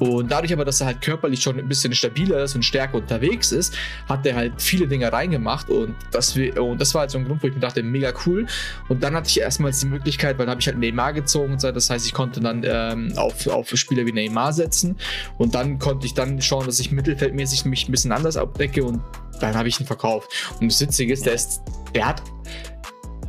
Und 0.00 0.30
dadurch 0.30 0.52
aber, 0.52 0.64
dass 0.64 0.80
er 0.80 0.86
halt 0.88 1.00
körperlich 1.00 1.42
schon 1.42 1.58
ein 1.58 1.66
bisschen 1.66 1.92
stabiler 1.92 2.44
ist 2.44 2.54
und 2.54 2.64
stärker 2.64 2.98
unterwegs 2.98 3.50
ist, 3.50 3.74
hat 4.08 4.24
er 4.26 4.36
halt 4.36 4.52
viele 4.62 4.86
Dinge 4.86 5.12
reingemacht 5.12 5.70
und 5.70 5.96
das, 6.12 6.36
und 6.36 6.80
das 6.80 6.94
war 6.94 7.00
halt 7.00 7.10
so 7.10 7.18
ein 7.18 7.24
Grund, 7.24 7.42
wo 7.42 7.48
ich 7.48 7.54
mir 7.54 7.58
dachte, 7.60 7.82
mega 7.82 8.12
cool. 8.24 8.46
Und 8.88 9.02
dann 9.02 9.14
hatte 9.16 9.28
ich 9.28 9.40
erstmals 9.40 9.80
die 9.80 9.86
Möglichkeit, 9.86 10.38
weil 10.38 10.46
da 10.46 10.50
habe 10.52 10.60
ich 10.60 10.68
halt 10.68 10.78
Neymar 10.78 11.14
gezogen 11.14 11.54
und 11.54 11.60
so, 11.60 11.72
das 11.72 11.90
heißt, 11.90 12.06
ich 12.06 12.12
konnte 12.14 12.38
dann 12.38 12.62
ähm, 12.64 13.12
auf, 13.16 13.44
auf 13.48 13.70
Spieler 13.74 14.06
wie 14.06 14.12
Neymar 14.12 14.52
setzen 14.52 14.96
und 15.36 15.56
dann 15.56 15.80
konnte 15.80 16.06
ich 16.06 16.14
dann 16.14 16.40
schauen, 16.42 16.66
dass 16.66 16.78
ich 16.78 16.92
mittelfeldmäßig 16.92 17.64
mich 17.64 17.88
ein 17.88 17.90
bisschen 17.90 18.12
anders 18.12 18.36
abdecke 18.36 18.84
und 18.84 19.00
dann 19.38 19.54
habe 19.56 19.68
ich 19.68 19.80
ihn 19.80 19.86
verkauft. 19.86 20.30
Und 20.60 20.70
das 20.70 20.80
Witzige 20.80 21.12
ist, 21.12 21.26
der 21.26 21.34
ist, 21.34 21.60
der 21.94 22.06
hat, 22.06 22.22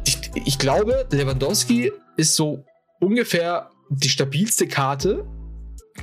ich, 0.06 0.18
ich 0.46 0.58
glaube, 0.58 1.08
Lewandowski 1.12 1.92
ist 2.18 2.36
so 2.36 2.64
ungefähr 3.00 3.70
die 3.90 4.10
stabilste 4.10 4.68
Karte, 4.68 5.26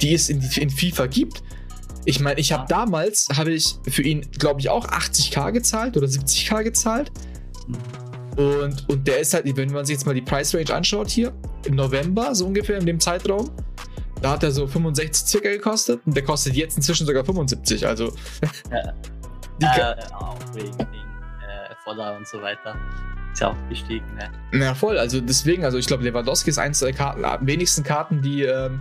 die 0.01 0.15
es 0.15 0.29
in, 0.29 0.43
in 0.57 0.71
FIFA 0.71 1.07
gibt. 1.07 1.43
Ich 2.05 2.21
meine, 2.21 2.39
ich 2.39 2.53
habe 2.53 2.67
damals, 2.69 3.29
habe 3.35 3.53
ich 3.53 3.77
für 3.89 4.03
ihn, 4.03 4.27
glaube 4.39 4.61
ich, 4.61 4.69
auch 4.69 4.87
80k 4.87 5.53
gezahlt 5.53 5.97
oder 5.97 6.07
70k 6.07 6.63
gezahlt. 6.63 7.11
Und, 8.37 8.89
und 8.89 9.09
der 9.09 9.21
ist 9.21 9.35
halt, 9.35 9.45
wenn 9.57 9.73
man 9.73 9.85
sich 9.85 9.95
jetzt 9.95 10.07
mal 10.07 10.15
die 10.15 10.23
Price 10.23 10.55
Range 10.55 10.73
anschaut 10.73 11.09
hier, 11.09 11.33
im 11.65 11.75
November, 11.75 12.35
so 12.35 12.47
ungefähr 12.47 12.79
in 12.79 12.87
dem 12.87 13.01
Zeitraum, 13.01 13.51
da 14.21 14.31
hat 14.31 14.43
er 14.43 14.51
so 14.51 14.67
65 14.67 15.29
circa 15.29 15.49
gekostet 15.49 16.01
und 16.07 16.17
der 16.17 16.25
kostet 16.25 16.55
jetzt 16.55 16.77
inzwischen 16.77 17.07
sogar 17.07 17.25
75. 17.25 17.87
Also. 17.87 18.13
Ja. 18.71 18.95
Die 19.61 19.67
äh, 19.67 19.97
auch 20.13 20.39
wegen 20.55 20.77
den 20.79 20.95
äh, 20.95 21.75
Voller 21.85 22.17
und 22.17 22.27
so 22.27 22.41
weiter 22.41 22.77
ist 23.37 23.41
ja 23.41 23.49
auch 23.49 23.69
gestiegen, 23.69 24.07
ne? 24.15 24.31
Ja, 24.65 24.75
voll. 24.75 24.99
Also 24.99 25.21
deswegen, 25.21 25.65
also 25.65 25.77
ich 25.77 25.87
glaube, 25.87 26.05
Lewandowski 26.05 26.51
ist 26.51 26.59
eins 26.59 26.79
der 26.79 26.93
Karten, 26.93 27.47
wenigsten 27.47 27.83
Karten, 27.83 28.23
die 28.23 28.43
ähm, 28.43 28.81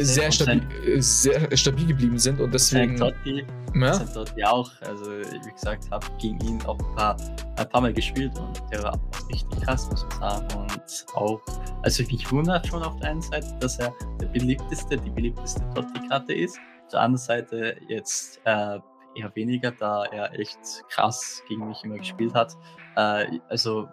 sehr, 0.00 0.32
stabil, 0.32 0.62
sehr 1.00 1.56
stabil 1.56 1.86
geblieben 1.86 2.18
sind 2.18 2.40
und 2.40 2.52
deswegen. 2.52 2.96
Totti, 2.96 3.46
ja? 3.74 3.98
Totti 3.98 4.42
auch. 4.42 4.70
Also 4.80 5.10
wie 5.12 5.52
gesagt, 5.52 5.88
habe 5.92 6.06
gegen 6.18 6.40
ihn 6.40 6.60
auch 6.66 6.78
ein 6.78 6.96
paar, 6.96 7.16
ein 7.56 7.68
paar 7.68 7.80
Mal 7.80 7.92
gespielt 7.92 8.36
und 8.36 8.60
der 8.72 8.82
war 8.82 8.94
auch 8.94 9.28
richtig 9.30 9.60
krass, 9.62 9.88
muss 9.90 10.04
man 10.20 10.48
sagen. 10.48 10.60
Und 10.60 11.06
auch, 11.14 11.40
also 11.82 12.02
mich 12.02 12.32
wundert 12.32 12.66
schon 12.66 12.82
auf 12.82 12.96
der 12.96 13.10
einen 13.10 13.22
Seite, 13.22 13.54
dass 13.60 13.78
er 13.78 13.92
der 14.20 14.26
beliebteste, 14.26 14.96
die 14.96 15.10
beliebteste 15.10 15.62
Totti-Karte 15.74 16.34
ist. 16.34 16.58
Auf 16.86 16.92
der 16.92 17.00
anderen 17.00 17.24
Seite 17.24 17.76
jetzt 17.88 18.40
äh, 18.44 18.80
eher 19.18 19.34
weniger, 19.34 19.70
da 19.72 20.04
er 20.06 20.38
echt 20.38 20.58
krass 20.88 21.42
gegen 21.48 21.68
mich 21.68 21.82
immer 21.84 21.98
gespielt 21.98 22.34
hat. 22.34 22.56
Äh, 22.96 23.38
also, 23.48 23.88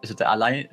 also 0.00 0.14
der 0.14 0.30
allein, 0.30 0.68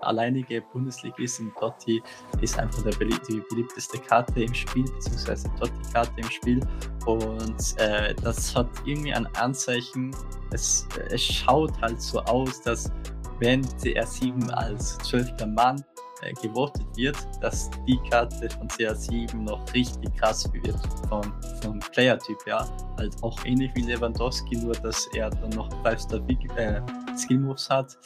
alleinige 0.00 0.62
Bundesligist 0.72 1.40
in 1.40 1.52
Totti 1.54 2.02
ist 2.40 2.58
einfach 2.58 2.82
der 2.82 2.92
belie 2.92 3.18
die 3.28 3.42
beliebteste 3.48 3.98
Karte 3.98 4.42
im 4.42 4.54
Spiel, 4.54 4.84
beziehungsweise 4.84 5.48
Totti-Karte 5.58 6.12
im 6.16 6.30
Spiel. 6.30 6.60
Und 7.06 7.78
äh, 7.78 8.14
das 8.14 8.54
hat 8.54 8.68
irgendwie 8.84 9.12
ein 9.12 9.26
Anzeichen, 9.36 10.14
es, 10.52 10.86
es 11.10 11.22
schaut 11.22 11.80
halt 11.80 12.00
so 12.00 12.20
aus, 12.20 12.62
dass 12.62 12.90
wenn 13.38 13.64
CR7 13.64 14.50
als 14.50 14.98
zwölfter 14.98 15.46
Mann 15.46 15.82
äh, 16.22 16.32
gewotet 16.34 16.86
wird, 16.96 17.16
dass 17.40 17.70
die 17.86 17.98
Karte 18.10 18.48
von 18.50 18.68
CR7 18.68 19.34
noch 19.36 19.62
richtig 19.74 20.14
krass 20.16 20.50
wird 20.52 20.78
vom, 21.08 21.32
vom 21.62 21.78
Player-Typ 21.78 22.46
her. 22.46 22.68
Halt 22.98 23.14
auch 23.22 23.44
ähnlich 23.44 23.70
wie 23.74 23.82
Lewandowski, 23.82 24.56
nur 24.56 24.74
dass 24.74 25.08
er 25.14 25.30
dann 25.30 25.50
noch 25.50 25.68
5-Star 25.82 26.20
äh, 26.56 26.80
Skill-Moves 27.16 27.68
hat. 27.70 27.96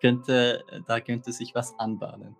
Könnte, 0.00 0.64
da 0.88 1.00
könnte 1.00 1.32
sich 1.32 1.54
was 1.54 1.72
anbahnen. 1.78 2.34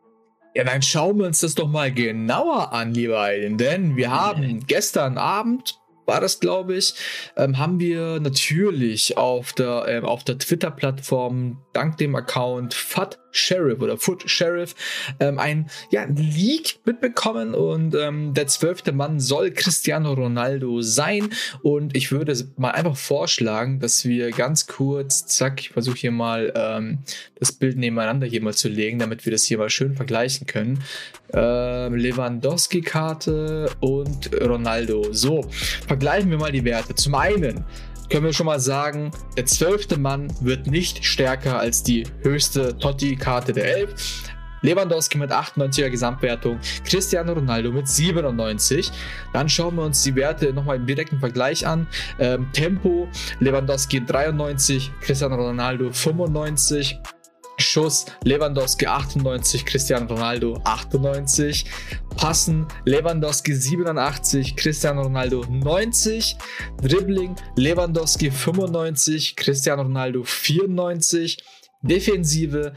Ja, 0.57 0.65
dann 0.65 0.83
schauen 0.83 1.19
wir 1.19 1.27
uns 1.27 1.41
das 1.41 1.55
doch 1.55 1.69
mal 1.69 1.93
genauer 1.93 2.73
an, 2.73 2.93
lieber 2.93 3.21
Aiden, 3.21 3.57
denn 3.59 3.95
wir 3.95 4.11
haben 4.11 4.67
gestern 4.67 5.17
Abend 5.17 5.79
war 6.07 6.21
das, 6.21 6.41
glaube 6.41 6.77
ich, 6.77 6.95
ähm, 7.37 7.59
haben 7.59 7.81
wir 7.81 8.21
natürlich 8.21 9.19
auf 9.19 9.53
der, 9.53 9.85
ähm, 9.89 10.05
auf 10.05 10.25
der 10.25 10.39
Twitter-Plattform 10.39 11.59
dank 11.73 11.99
dem 11.99 12.15
Account 12.15 12.75
Fat 12.75 13.19
Sheriff 13.37 13.81
oder 13.81 13.97
Foot 13.99 14.29
Sheriff 14.29 14.75
ähm, 15.21 15.39
ein 15.39 15.71
ja, 15.91 16.05
Leak 16.05 16.79
mitbekommen 16.85 17.55
und 17.55 17.95
ähm, 17.95 18.35
der 18.35 18.47
zwölfte 18.47 18.93
Mann 18.93 19.21
soll 19.21 19.51
Cristiano 19.51 20.13
Ronaldo 20.13 20.83
sein 20.83 21.31
und 21.63 21.97
ich 21.97 22.13
würde 22.13 22.35
mal 22.57 22.71
einfach 22.71 22.97
vorschlagen, 22.97 23.81
dass 23.81 24.05
wir 24.05 24.31
ganz 24.31 24.67
kurz, 24.67 25.27
zack, 25.27 25.61
ich 25.61 25.71
versuche 25.71 25.97
hier 25.97 26.13
mal 26.13 26.53
ähm, 26.55 26.99
das 27.39 27.53
Bild 27.53 27.77
nebeneinander 27.77 28.27
hier 28.27 28.43
mal 28.43 28.55
zu 28.55 28.69
legen, 28.69 28.99
damit 28.99 29.25
wir 29.25 29.33
das 29.33 29.45
hier 29.45 29.59
mal 29.59 29.71
schön 29.71 29.95
vergleichen 29.95 30.47
können. 30.47 30.83
Ähm, 31.33 31.95
Lewandowski-Karte 31.95 33.71
und 33.81 34.31
Ronaldo. 34.41 35.13
So, 35.13 35.43
vergleichen 35.87 36.31
wir 36.31 36.39
mal 36.39 36.53
die 36.53 36.65
Werte. 36.65 36.95
Zum 36.95 37.15
einen 37.15 37.65
können 38.11 38.25
wir 38.25 38.33
schon 38.33 38.47
mal 38.47 38.61
sagen, 38.61 39.11
der 39.37 39.47
zwölfte 39.47 39.99
Mann 39.99 40.33
wird 40.41 40.67
nicht 40.67 41.05
stärker 41.05 41.59
als 41.59 41.83
die 41.83 42.05
höchste 42.23 42.77
Totti-Karte 42.79 43.53
der 43.53 43.77
Elf. 43.77 44.25
Lewandowski 44.63 45.19
mit 45.19 45.31
98er 45.31 45.91
Gesamtwertung, 45.91 46.59
Cristiano 46.85 47.35
Ronaldo 47.35 47.71
mit 47.71 47.87
97. 47.87 48.91
Dann 49.33 49.49
schauen 49.49 49.77
wir 49.77 49.85
uns 49.85 50.03
die 50.03 50.17
Werte 50.17 50.53
nochmal 50.53 50.77
im 50.77 50.87
direkten 50.87 51.21
Vergleich 51.21 51.67
an. 51.67 51.87
Ähm, 52.19 52.49
Tempo, 52.53 53.09
Lewandowski 53.39 54.05
93, 54.05 54.91
Cristiano 55.01 55.37
Ronaldo 55.37 55.93
95. 55.93 57.01
Schuss 57.59 58.07
Lewandowski 58.25 58.87
98, 58.87 59.65
Cristiano 59.65 60.07
Ronaldo 60.07 60.61
98. 60.65 61.65
Passen 62.17 62.67
Lewandowski 62.85 63.53
87, 63.53 64.55
Cristiano 64.57 65.03
Ronaldo 65.03 65.45
90. 65.49 66.37
Dribbling 66.83 67.35
Lewandowski 67.57 68.31
95, 68.31 69.35
Cristiano 69.37 69.83
Ronaldo 69.83 70.25
94. 70.25 71.37
Defensive 71.83 72.73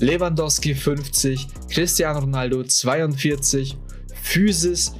Lewandowski 0.00 0.74
50, 0.74 1.36
Cristiano 1.68 2.20
Ronaldo 2.20 2.64
42. 2.64 3.76
Physis 4.22 4.92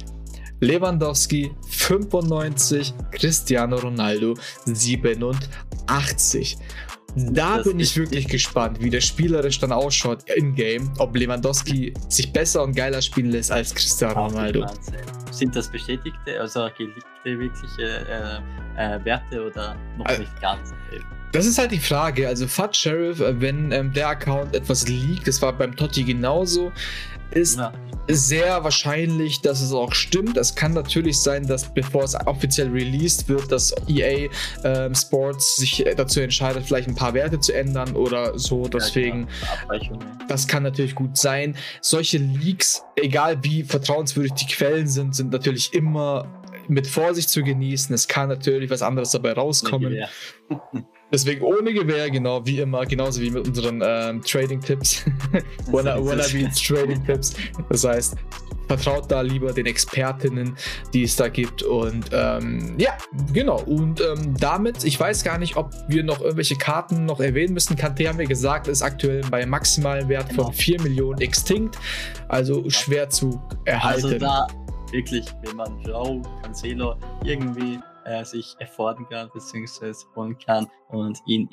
Lewandowski 0.61 1.51
95, 1.67 2.93
Cristiano 3.11 3.77
Ronaldo 3.77 4.33
87. 4.67 6.57
Da 7.15 7.57
das 7.57 7.67
bin 7.67 7.79
ich 7.79 7.95
wirklich 7.95 8.27
gespannt, 8.27 8.81
wie 8.81 8.89
der 8.89 8.99
spielerisch 8.99 9.59
dann 9.59 9.71
ausschaut 9.71 10.29
in-game, 10.29 10.91
ob 10.97 11.15
Lewandowski 11.15 11.93
sich 12.09 12.31
besser 12.33 12.63
und 12.63 12.75
geiler 12.75 13.01
spielen 13.01 13.31
lässt 13.31 13.51
als 13.51 13.73
Cristiano 13.73 14.27
Ronaldo. 14.27 14.65
Sind 15.31 15.55
das 15.55 15.69
bestätigte, 15.69 16.39
also 16.39 16.67
geleakte 16.77 17.39
wirkliche 17.39 18.41
äh, 18.77 18.95
äh, 18.95 19.05
Werte 19.05 19.45
oder 19.45 19.75
noch 19.97 20.05
also, 20.05 20.21
nicht 20.21 20.41
ganz? 20.41 20.73
Das 21.31 21.45
ist 21.45 21.57
halt 21.57 21.71
die 21.71 21.79
Frage. 21.79 22.27
Also 22.27 22.47
Fat 22.47 22.75
Sheriff, 22.75 23.19
äh, 23.19 23.39
wenn 23.39 23.71
ähm, 23.71 23.93
der 23.93 24.09
Account 24.09 24.55
etwas 24.55 24.87
leakt, 24.87 25.27
das 25.27 25.41
war 25.41 25.53
beim 25.53 25.75
Totti 25.75 26.03
genauso, 26.03 26.71
ist 27.31 27.57
ja. 27.57 27.73
sehr 28.07 28.63
wahrscheinlich, 28.63 29.41
dass 29.41 29.61
es 29.61 29.73
auch 29.73 29.93
stimmt. 29.93 30.37
Es 30.37 30.55
kann 30.55 30.73
natürlich 30.73 31.19
sein, 31.19 31.47
dass 31.47 31.73
bevor 31.73 32.03
es 32.03 32.15
offiziell 32.25 32.69
released 32.69 33.27
wird, 33.27 33.51
dass 33.51 33.73
EA 33.87 34.29
ähm, 34.63 34.95
Sports 34.95 35.57
sich 35.57 35.85
dazu 35.95 36.21
entscheidet, 36.21 36.65
vielleicht 36.65 36.87
ein 36.87 36.95
paar 36.95 37.13
Werte 37.13 37.39
zu 37.39 37.53
ändern 37.53 37.95
oder 37.95 38.37
so. 38.37 38.67
Deswegen, 38.67 39.27
ja, 39.69 39.77
genau. 39.77 39.99
das 40.27 40.47
kann 40.47 40.63
natürlich 40.63 40.95
gut 40.95 41.17
sein. 41.17 41.55
Solche 41.81 42.17
Leaks, 42.17 42.83
egal 42.95 43.43
wie 43.43 43.63
vertrauenswürdig 43.63 44.33
die 44.33 44.47
Quellen 44.47 44.87
sind, 44.87 45.15
sind 45.15 45.31
natürlich 45.31 45.73
immer 45.73 46.27
mit 46.67 46.87
Vorsicht 46.87 47.29
zu 47.29 47.43
genießen. 47.43 47.93
Es 47.93 48.07
kann 48.07 48.29
natürlich 48.29 48.69
was 48.69 48.81
anderes 48.81 49.11
dabei 49.11 49.33
rauskommen. 49.33 50.05
Deswegen 51.11 51.43
ohne 51.43 51.73
Gewehr, 51.73 52.09
genau 52.09 52.45
wie 52.45 52.59
immer, 52.59 52.85
genauso 52.85 53.21
wie 53.21 53.29
mit 53.29 53.47
unseren 53.47 53.81
ähm, 53.83 54.21
Trading-Tipps. 54.21 55.05
Wannabe 55.67 56.17
Trading-Tipps. 56.17 57.35
Das 57.69 57.83
heißt, 57.83 58.17
vertraut 58.67 59.11
da 59.11 59.21
lieber 59.21 59.53
den 59.53 59.65
Expertinnen, 59.65 60.57
die 60.93 61.03
es 61.03 61.15
da 61.15 61.27
gibt. 61.27 61.63
Und 61.63 62.09
ähm, 62.11 62.75
ja, 62.77 62.97
genau. 63.33 63.61
Und 63.61 64.01
ähm, 64.01 64.35
damit, 64.39 64.83
ich 64.83 64.99
weiß 64.99 65.23
gar 65.23 65.37
nicht, 65.37 65.55
ob 65.55 65.71
wir 65.87 66.03
noch 66.03 66.21
irgendwelche 66.21 66.55
Karten 66.55 67.05
noch 67.05 67.19
erwähnen 67.19 67.53
müssen. 67.53 67.75
Kante 67.75 68.07
haben 68.07 68.17
wir 68.17 68.27
gesagt, 68.27 68.67
ist 68.67 68.81
aktuell 68.81 69.21
bei 69.29 69.45
maximalen 69.45 70.09
Wert 70.09 70.29
genau. 70.29 70.45
von 70.45 70.53
4 70.53 70.81
Millionen 70.81 71.21
extinct. 71.21 71.77
Also 72.29 72.67
schwer 72.69 73.09
zu 73.09 73.41
erhalten. 73.65 74.05
Also 74.05 74.19
da 74.19 74.47
wirklich, 74.91 75.25
wenn 75.43 75.55
man 75.55 75.79
Joe, 75.81 76.21
Cancelo 76.41 76.95
irgendwie 77.23 77.79
äh, 78.05 78.23
sich 78.23 78.55
erfordern 78.59 79.07
kann, 79.09 79.29
beziehungsweise 79.33 80.05
holen 80.15 80.37
kann 80.37 80.67
und 80.89 81.21
ihn 81.25 81.47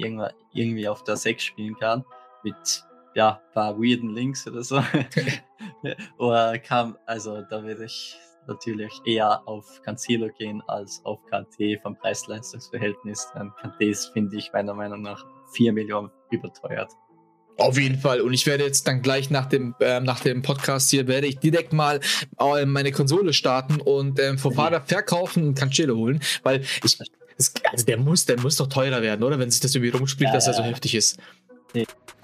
irgendwie 0.53 0.89
auf 0.89 1.03
der 1.05 1.17
6 1.17 1.43
spielen 1.43 1.77
kann, 1.77 2.05
mit 2.43 2.85
ja, 3.15 3.41
ein 3.47 3.53
paar 3.53 3.77
weirden 3.79 4.11
Links 4.11 4.47
oder 4.47 4.63
so. 4.63 4.83
oder 6.19 6.59
kam, 6.59 6.97
also 7.07 7.43
da 7.43 7.63
würde 7.63 7.85
ich 7.85 8.17
natürlich 8.47 8.93
eher 9.05 9.47
auf 9.47 9.81
Cancelo 9.83 10.29
gehen 10.29 10.63
als 10.67 11.05
auf 11.05 11.21
KT 11.27 11.81
vom 11.83 11.97
Preis-Leistungs-Verhältnis. 11.97 13.29
KT 13.63 13.81
ist, 13.81 14.07
finde 14.09 14.37
ich, 14.37 14.53
meiner 14.53 14.75
Meinung 14.75 15.03
nach 15.03 15.25
4 15.53 15.73
Millionen 15.73 16.11
überteuert. 16.31 16.93
Auf 17.59 17.79
jeden 17.79 17.99
Fall. 17.99 18.21
Und 18.21 18.33
ich 18.33 18.47
werde 18.47 18.65
jetzt 18.65 18.87
dann 18.89 19.03
gleich 19.03 19.31
nach 19.31 19.47
dem, 19.47 19.75
äh, 19.81 20.01
nach 20.01 20.21
dem 20.21 20.43
Podcast 20.43 20.91
hier, 20.91 21.07
werde 21.07 21.27
ich 21.27 21.39
direkt 21.39 21.73
mal 21.73 22.01
äh, 22.41 22.65
meine 22.67 22.93
Konsole 22.93 23.33
starten 23.33 23.81
und 23.81 24.19
äh, 24.19 24.37
vom 24.37 24.55
Vater 24.55 24.81
verkaufen 24.81 25.49
und 25.49 25.55
Cancelo 25.55 25.97
holen, 25.97 26.21
weil 26.43 26.63
ich, 26.85 26.99
es, 27.37 27.55
also 27.71 27.85
der 27.85 27.99
muss, 27.99 28.25
der 28.27 28.41
muss 28.41 28.57
doch 28.57 28.69
teurer 28.69 29.03
werden, 29.03 29.23
oder? 29.23 29.39
Wenn 29.39 29.51
sich 29.51 29.61
das 29.61 29.75
irgendwie 29.75 29.91
rumspricht, 29.91 30.31
ja, 30.31 30.33
dass 30.33 30.47
er 30.47 30.55
so 30.55 30.63
heftig 30.63 30.95
ist. 30.95 31.19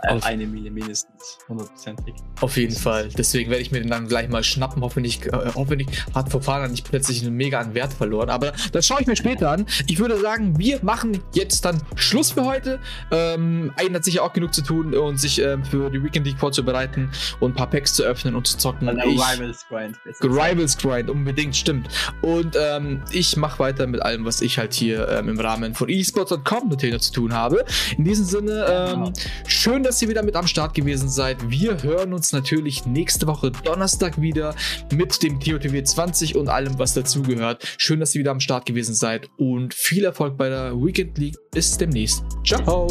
Auf, 0.06 0.24
eine 0.24 0.46
Mille 0.46 0.70
mindestens, 0.70 1.38
hundertprozentig. 1.48 2.14
Auf 2.40 2.56
jeden 2.56 2.76
Fall. 2.76 3.08
Deswegen 3.18 3.50
werde 3.50 3.62
ich 3.62 3.72
mir 3.72 3.80
den 3.80 3.90
dann 3.90 4.06
gleich 4.06 4.28
mal 4.28 4.44
schnappen. 4.44 4.80
Hoffentlich, 4.82 5.26
äh, 5.26 5.50
hoffentlich 5.56 5.88
hat 6.14 6.30
Fofana 6.30 6.68
nicht 6.68 6.88
plötzlich 6.88 7.24
einen 7.24 7.34
mega 7.34 7.58
an 7.58 7.74
Wert 7.74 7.92
verloren. 7.92 8.30
Aber 8.30 8.52
das 8.70 8.86
schaue 8.86 9.00
ich 9.00 9.08
mir 9.08 9.16
später 9.16 9.50
an. 9.50 9.66
Ich 9.88 9.98
würde 9.98 10.20
sagen, 10.20 10.56
wir 10.56 10.78
machen 10.84 11.20
jetzt 11.34 11.64
dann 11.64 11.82
Schluss 11.96 12.30
für 12.30 12.44
heute. 12.44 12.78
Ähm, 13.10 13.72
Aiden 13.76 13.96
hat 13.96 14.04
sicher 14.04 14.22
auch 14.22 14.32
genug 14.32 14.54
zu 14.54 14.62
tun 14.62 14.94
und 14.94 15.18
sich 15.18 15.40
ähm, 15.40 15.64
für 15.64 15.90
die 15.90 16.02
Weekend 16.02 16.26
League 16.26 16.38
vorzubereiten 16.38 17.10
und 17.40 17.52
ein 17.52 17.54
paar 17.56 17.68
Packs 17.68 17.94
zu 17.94 18.04
öffnen 18.04 18.36
und 18.36 18.46
zu 18.46 18.56
zocken. 18.56 18.88
Ich, 18.98 19.04
Rivals 19.04 19.66
Grind. 19.68 19.96
Rivals 20.22 20.78
Grind, 20.78 21.10
unbedingt, 21.10 21.56
stimmt. 21.56 21.88
Und 22.22 22.56
ähm, 22.56 23.02
ich 23.10 23.36
mache 23.36 23.58
weiter 23.58 23.88
mit 23.88 24.00
allem, 24.02 24.24
was 24.24 24.42
ich 24.42 24.58
halt 24.58 24.74
hier 24.74 25.08
ähm, 25.08 25.28
im 25.28 25.40
Rahmen 25.40 25.74
von 25.74 25.88
esports.com 25.88 26.68
natürlich 26.68 27.02
zu 27.02 27.12
tun 27.12 27.32
habe. 27.34 27.64
In 27.96 28.04
diesem 28.04 28.24
Sinne, 28.24 28.64
ähm, 28.68 28.90
genau. 28.90 29.12
Schön, 29.46 29.82
dass 29.82 30.00
ihr 30.02 30.08
wieder 30.08 30.22
mit 30.22 30.36
am 30.36 30.46
Start 30.46 30.74
gewesen 30.74 31.08
seid. 31.08 31.50
Wir 31.50 31.82
hören 31.82 32.12
uns 32.12 32.32
natürlich 32.32 32.86
nächste 32.86 33.26
Woche 33.26 33.50
Donnerstag 33.50 34.20
wieder 34.20 34.54
mit 34.92 35.22
dem 35.22 35.40
TOTW 35.40 35.82
20 35.82 36.36
und 36.36 36.48
allem, 36.48 36.78
was 36.78 36.94
dazugehört. 36.94 37.66
Schön, 37.78 38.00
dass 38.00 38.14
ihr 38.14 38.20
wieder 38.20 38.30
am 38.30 38.40
Start 38.40 38.66
gewesen 38.66 38.94
seid 38.94 39.28
und 39.36 39.74
viel 39.74 40.04
Erfolg 40.04 40.36
bei 40.36 40.48
der 40.48 40.74
Weekend 40.74 41.18
League. 41.18 41.36
Bis 41.50 41.76
demnächst. 41.76 42.22
Ciao. 42.44 42.88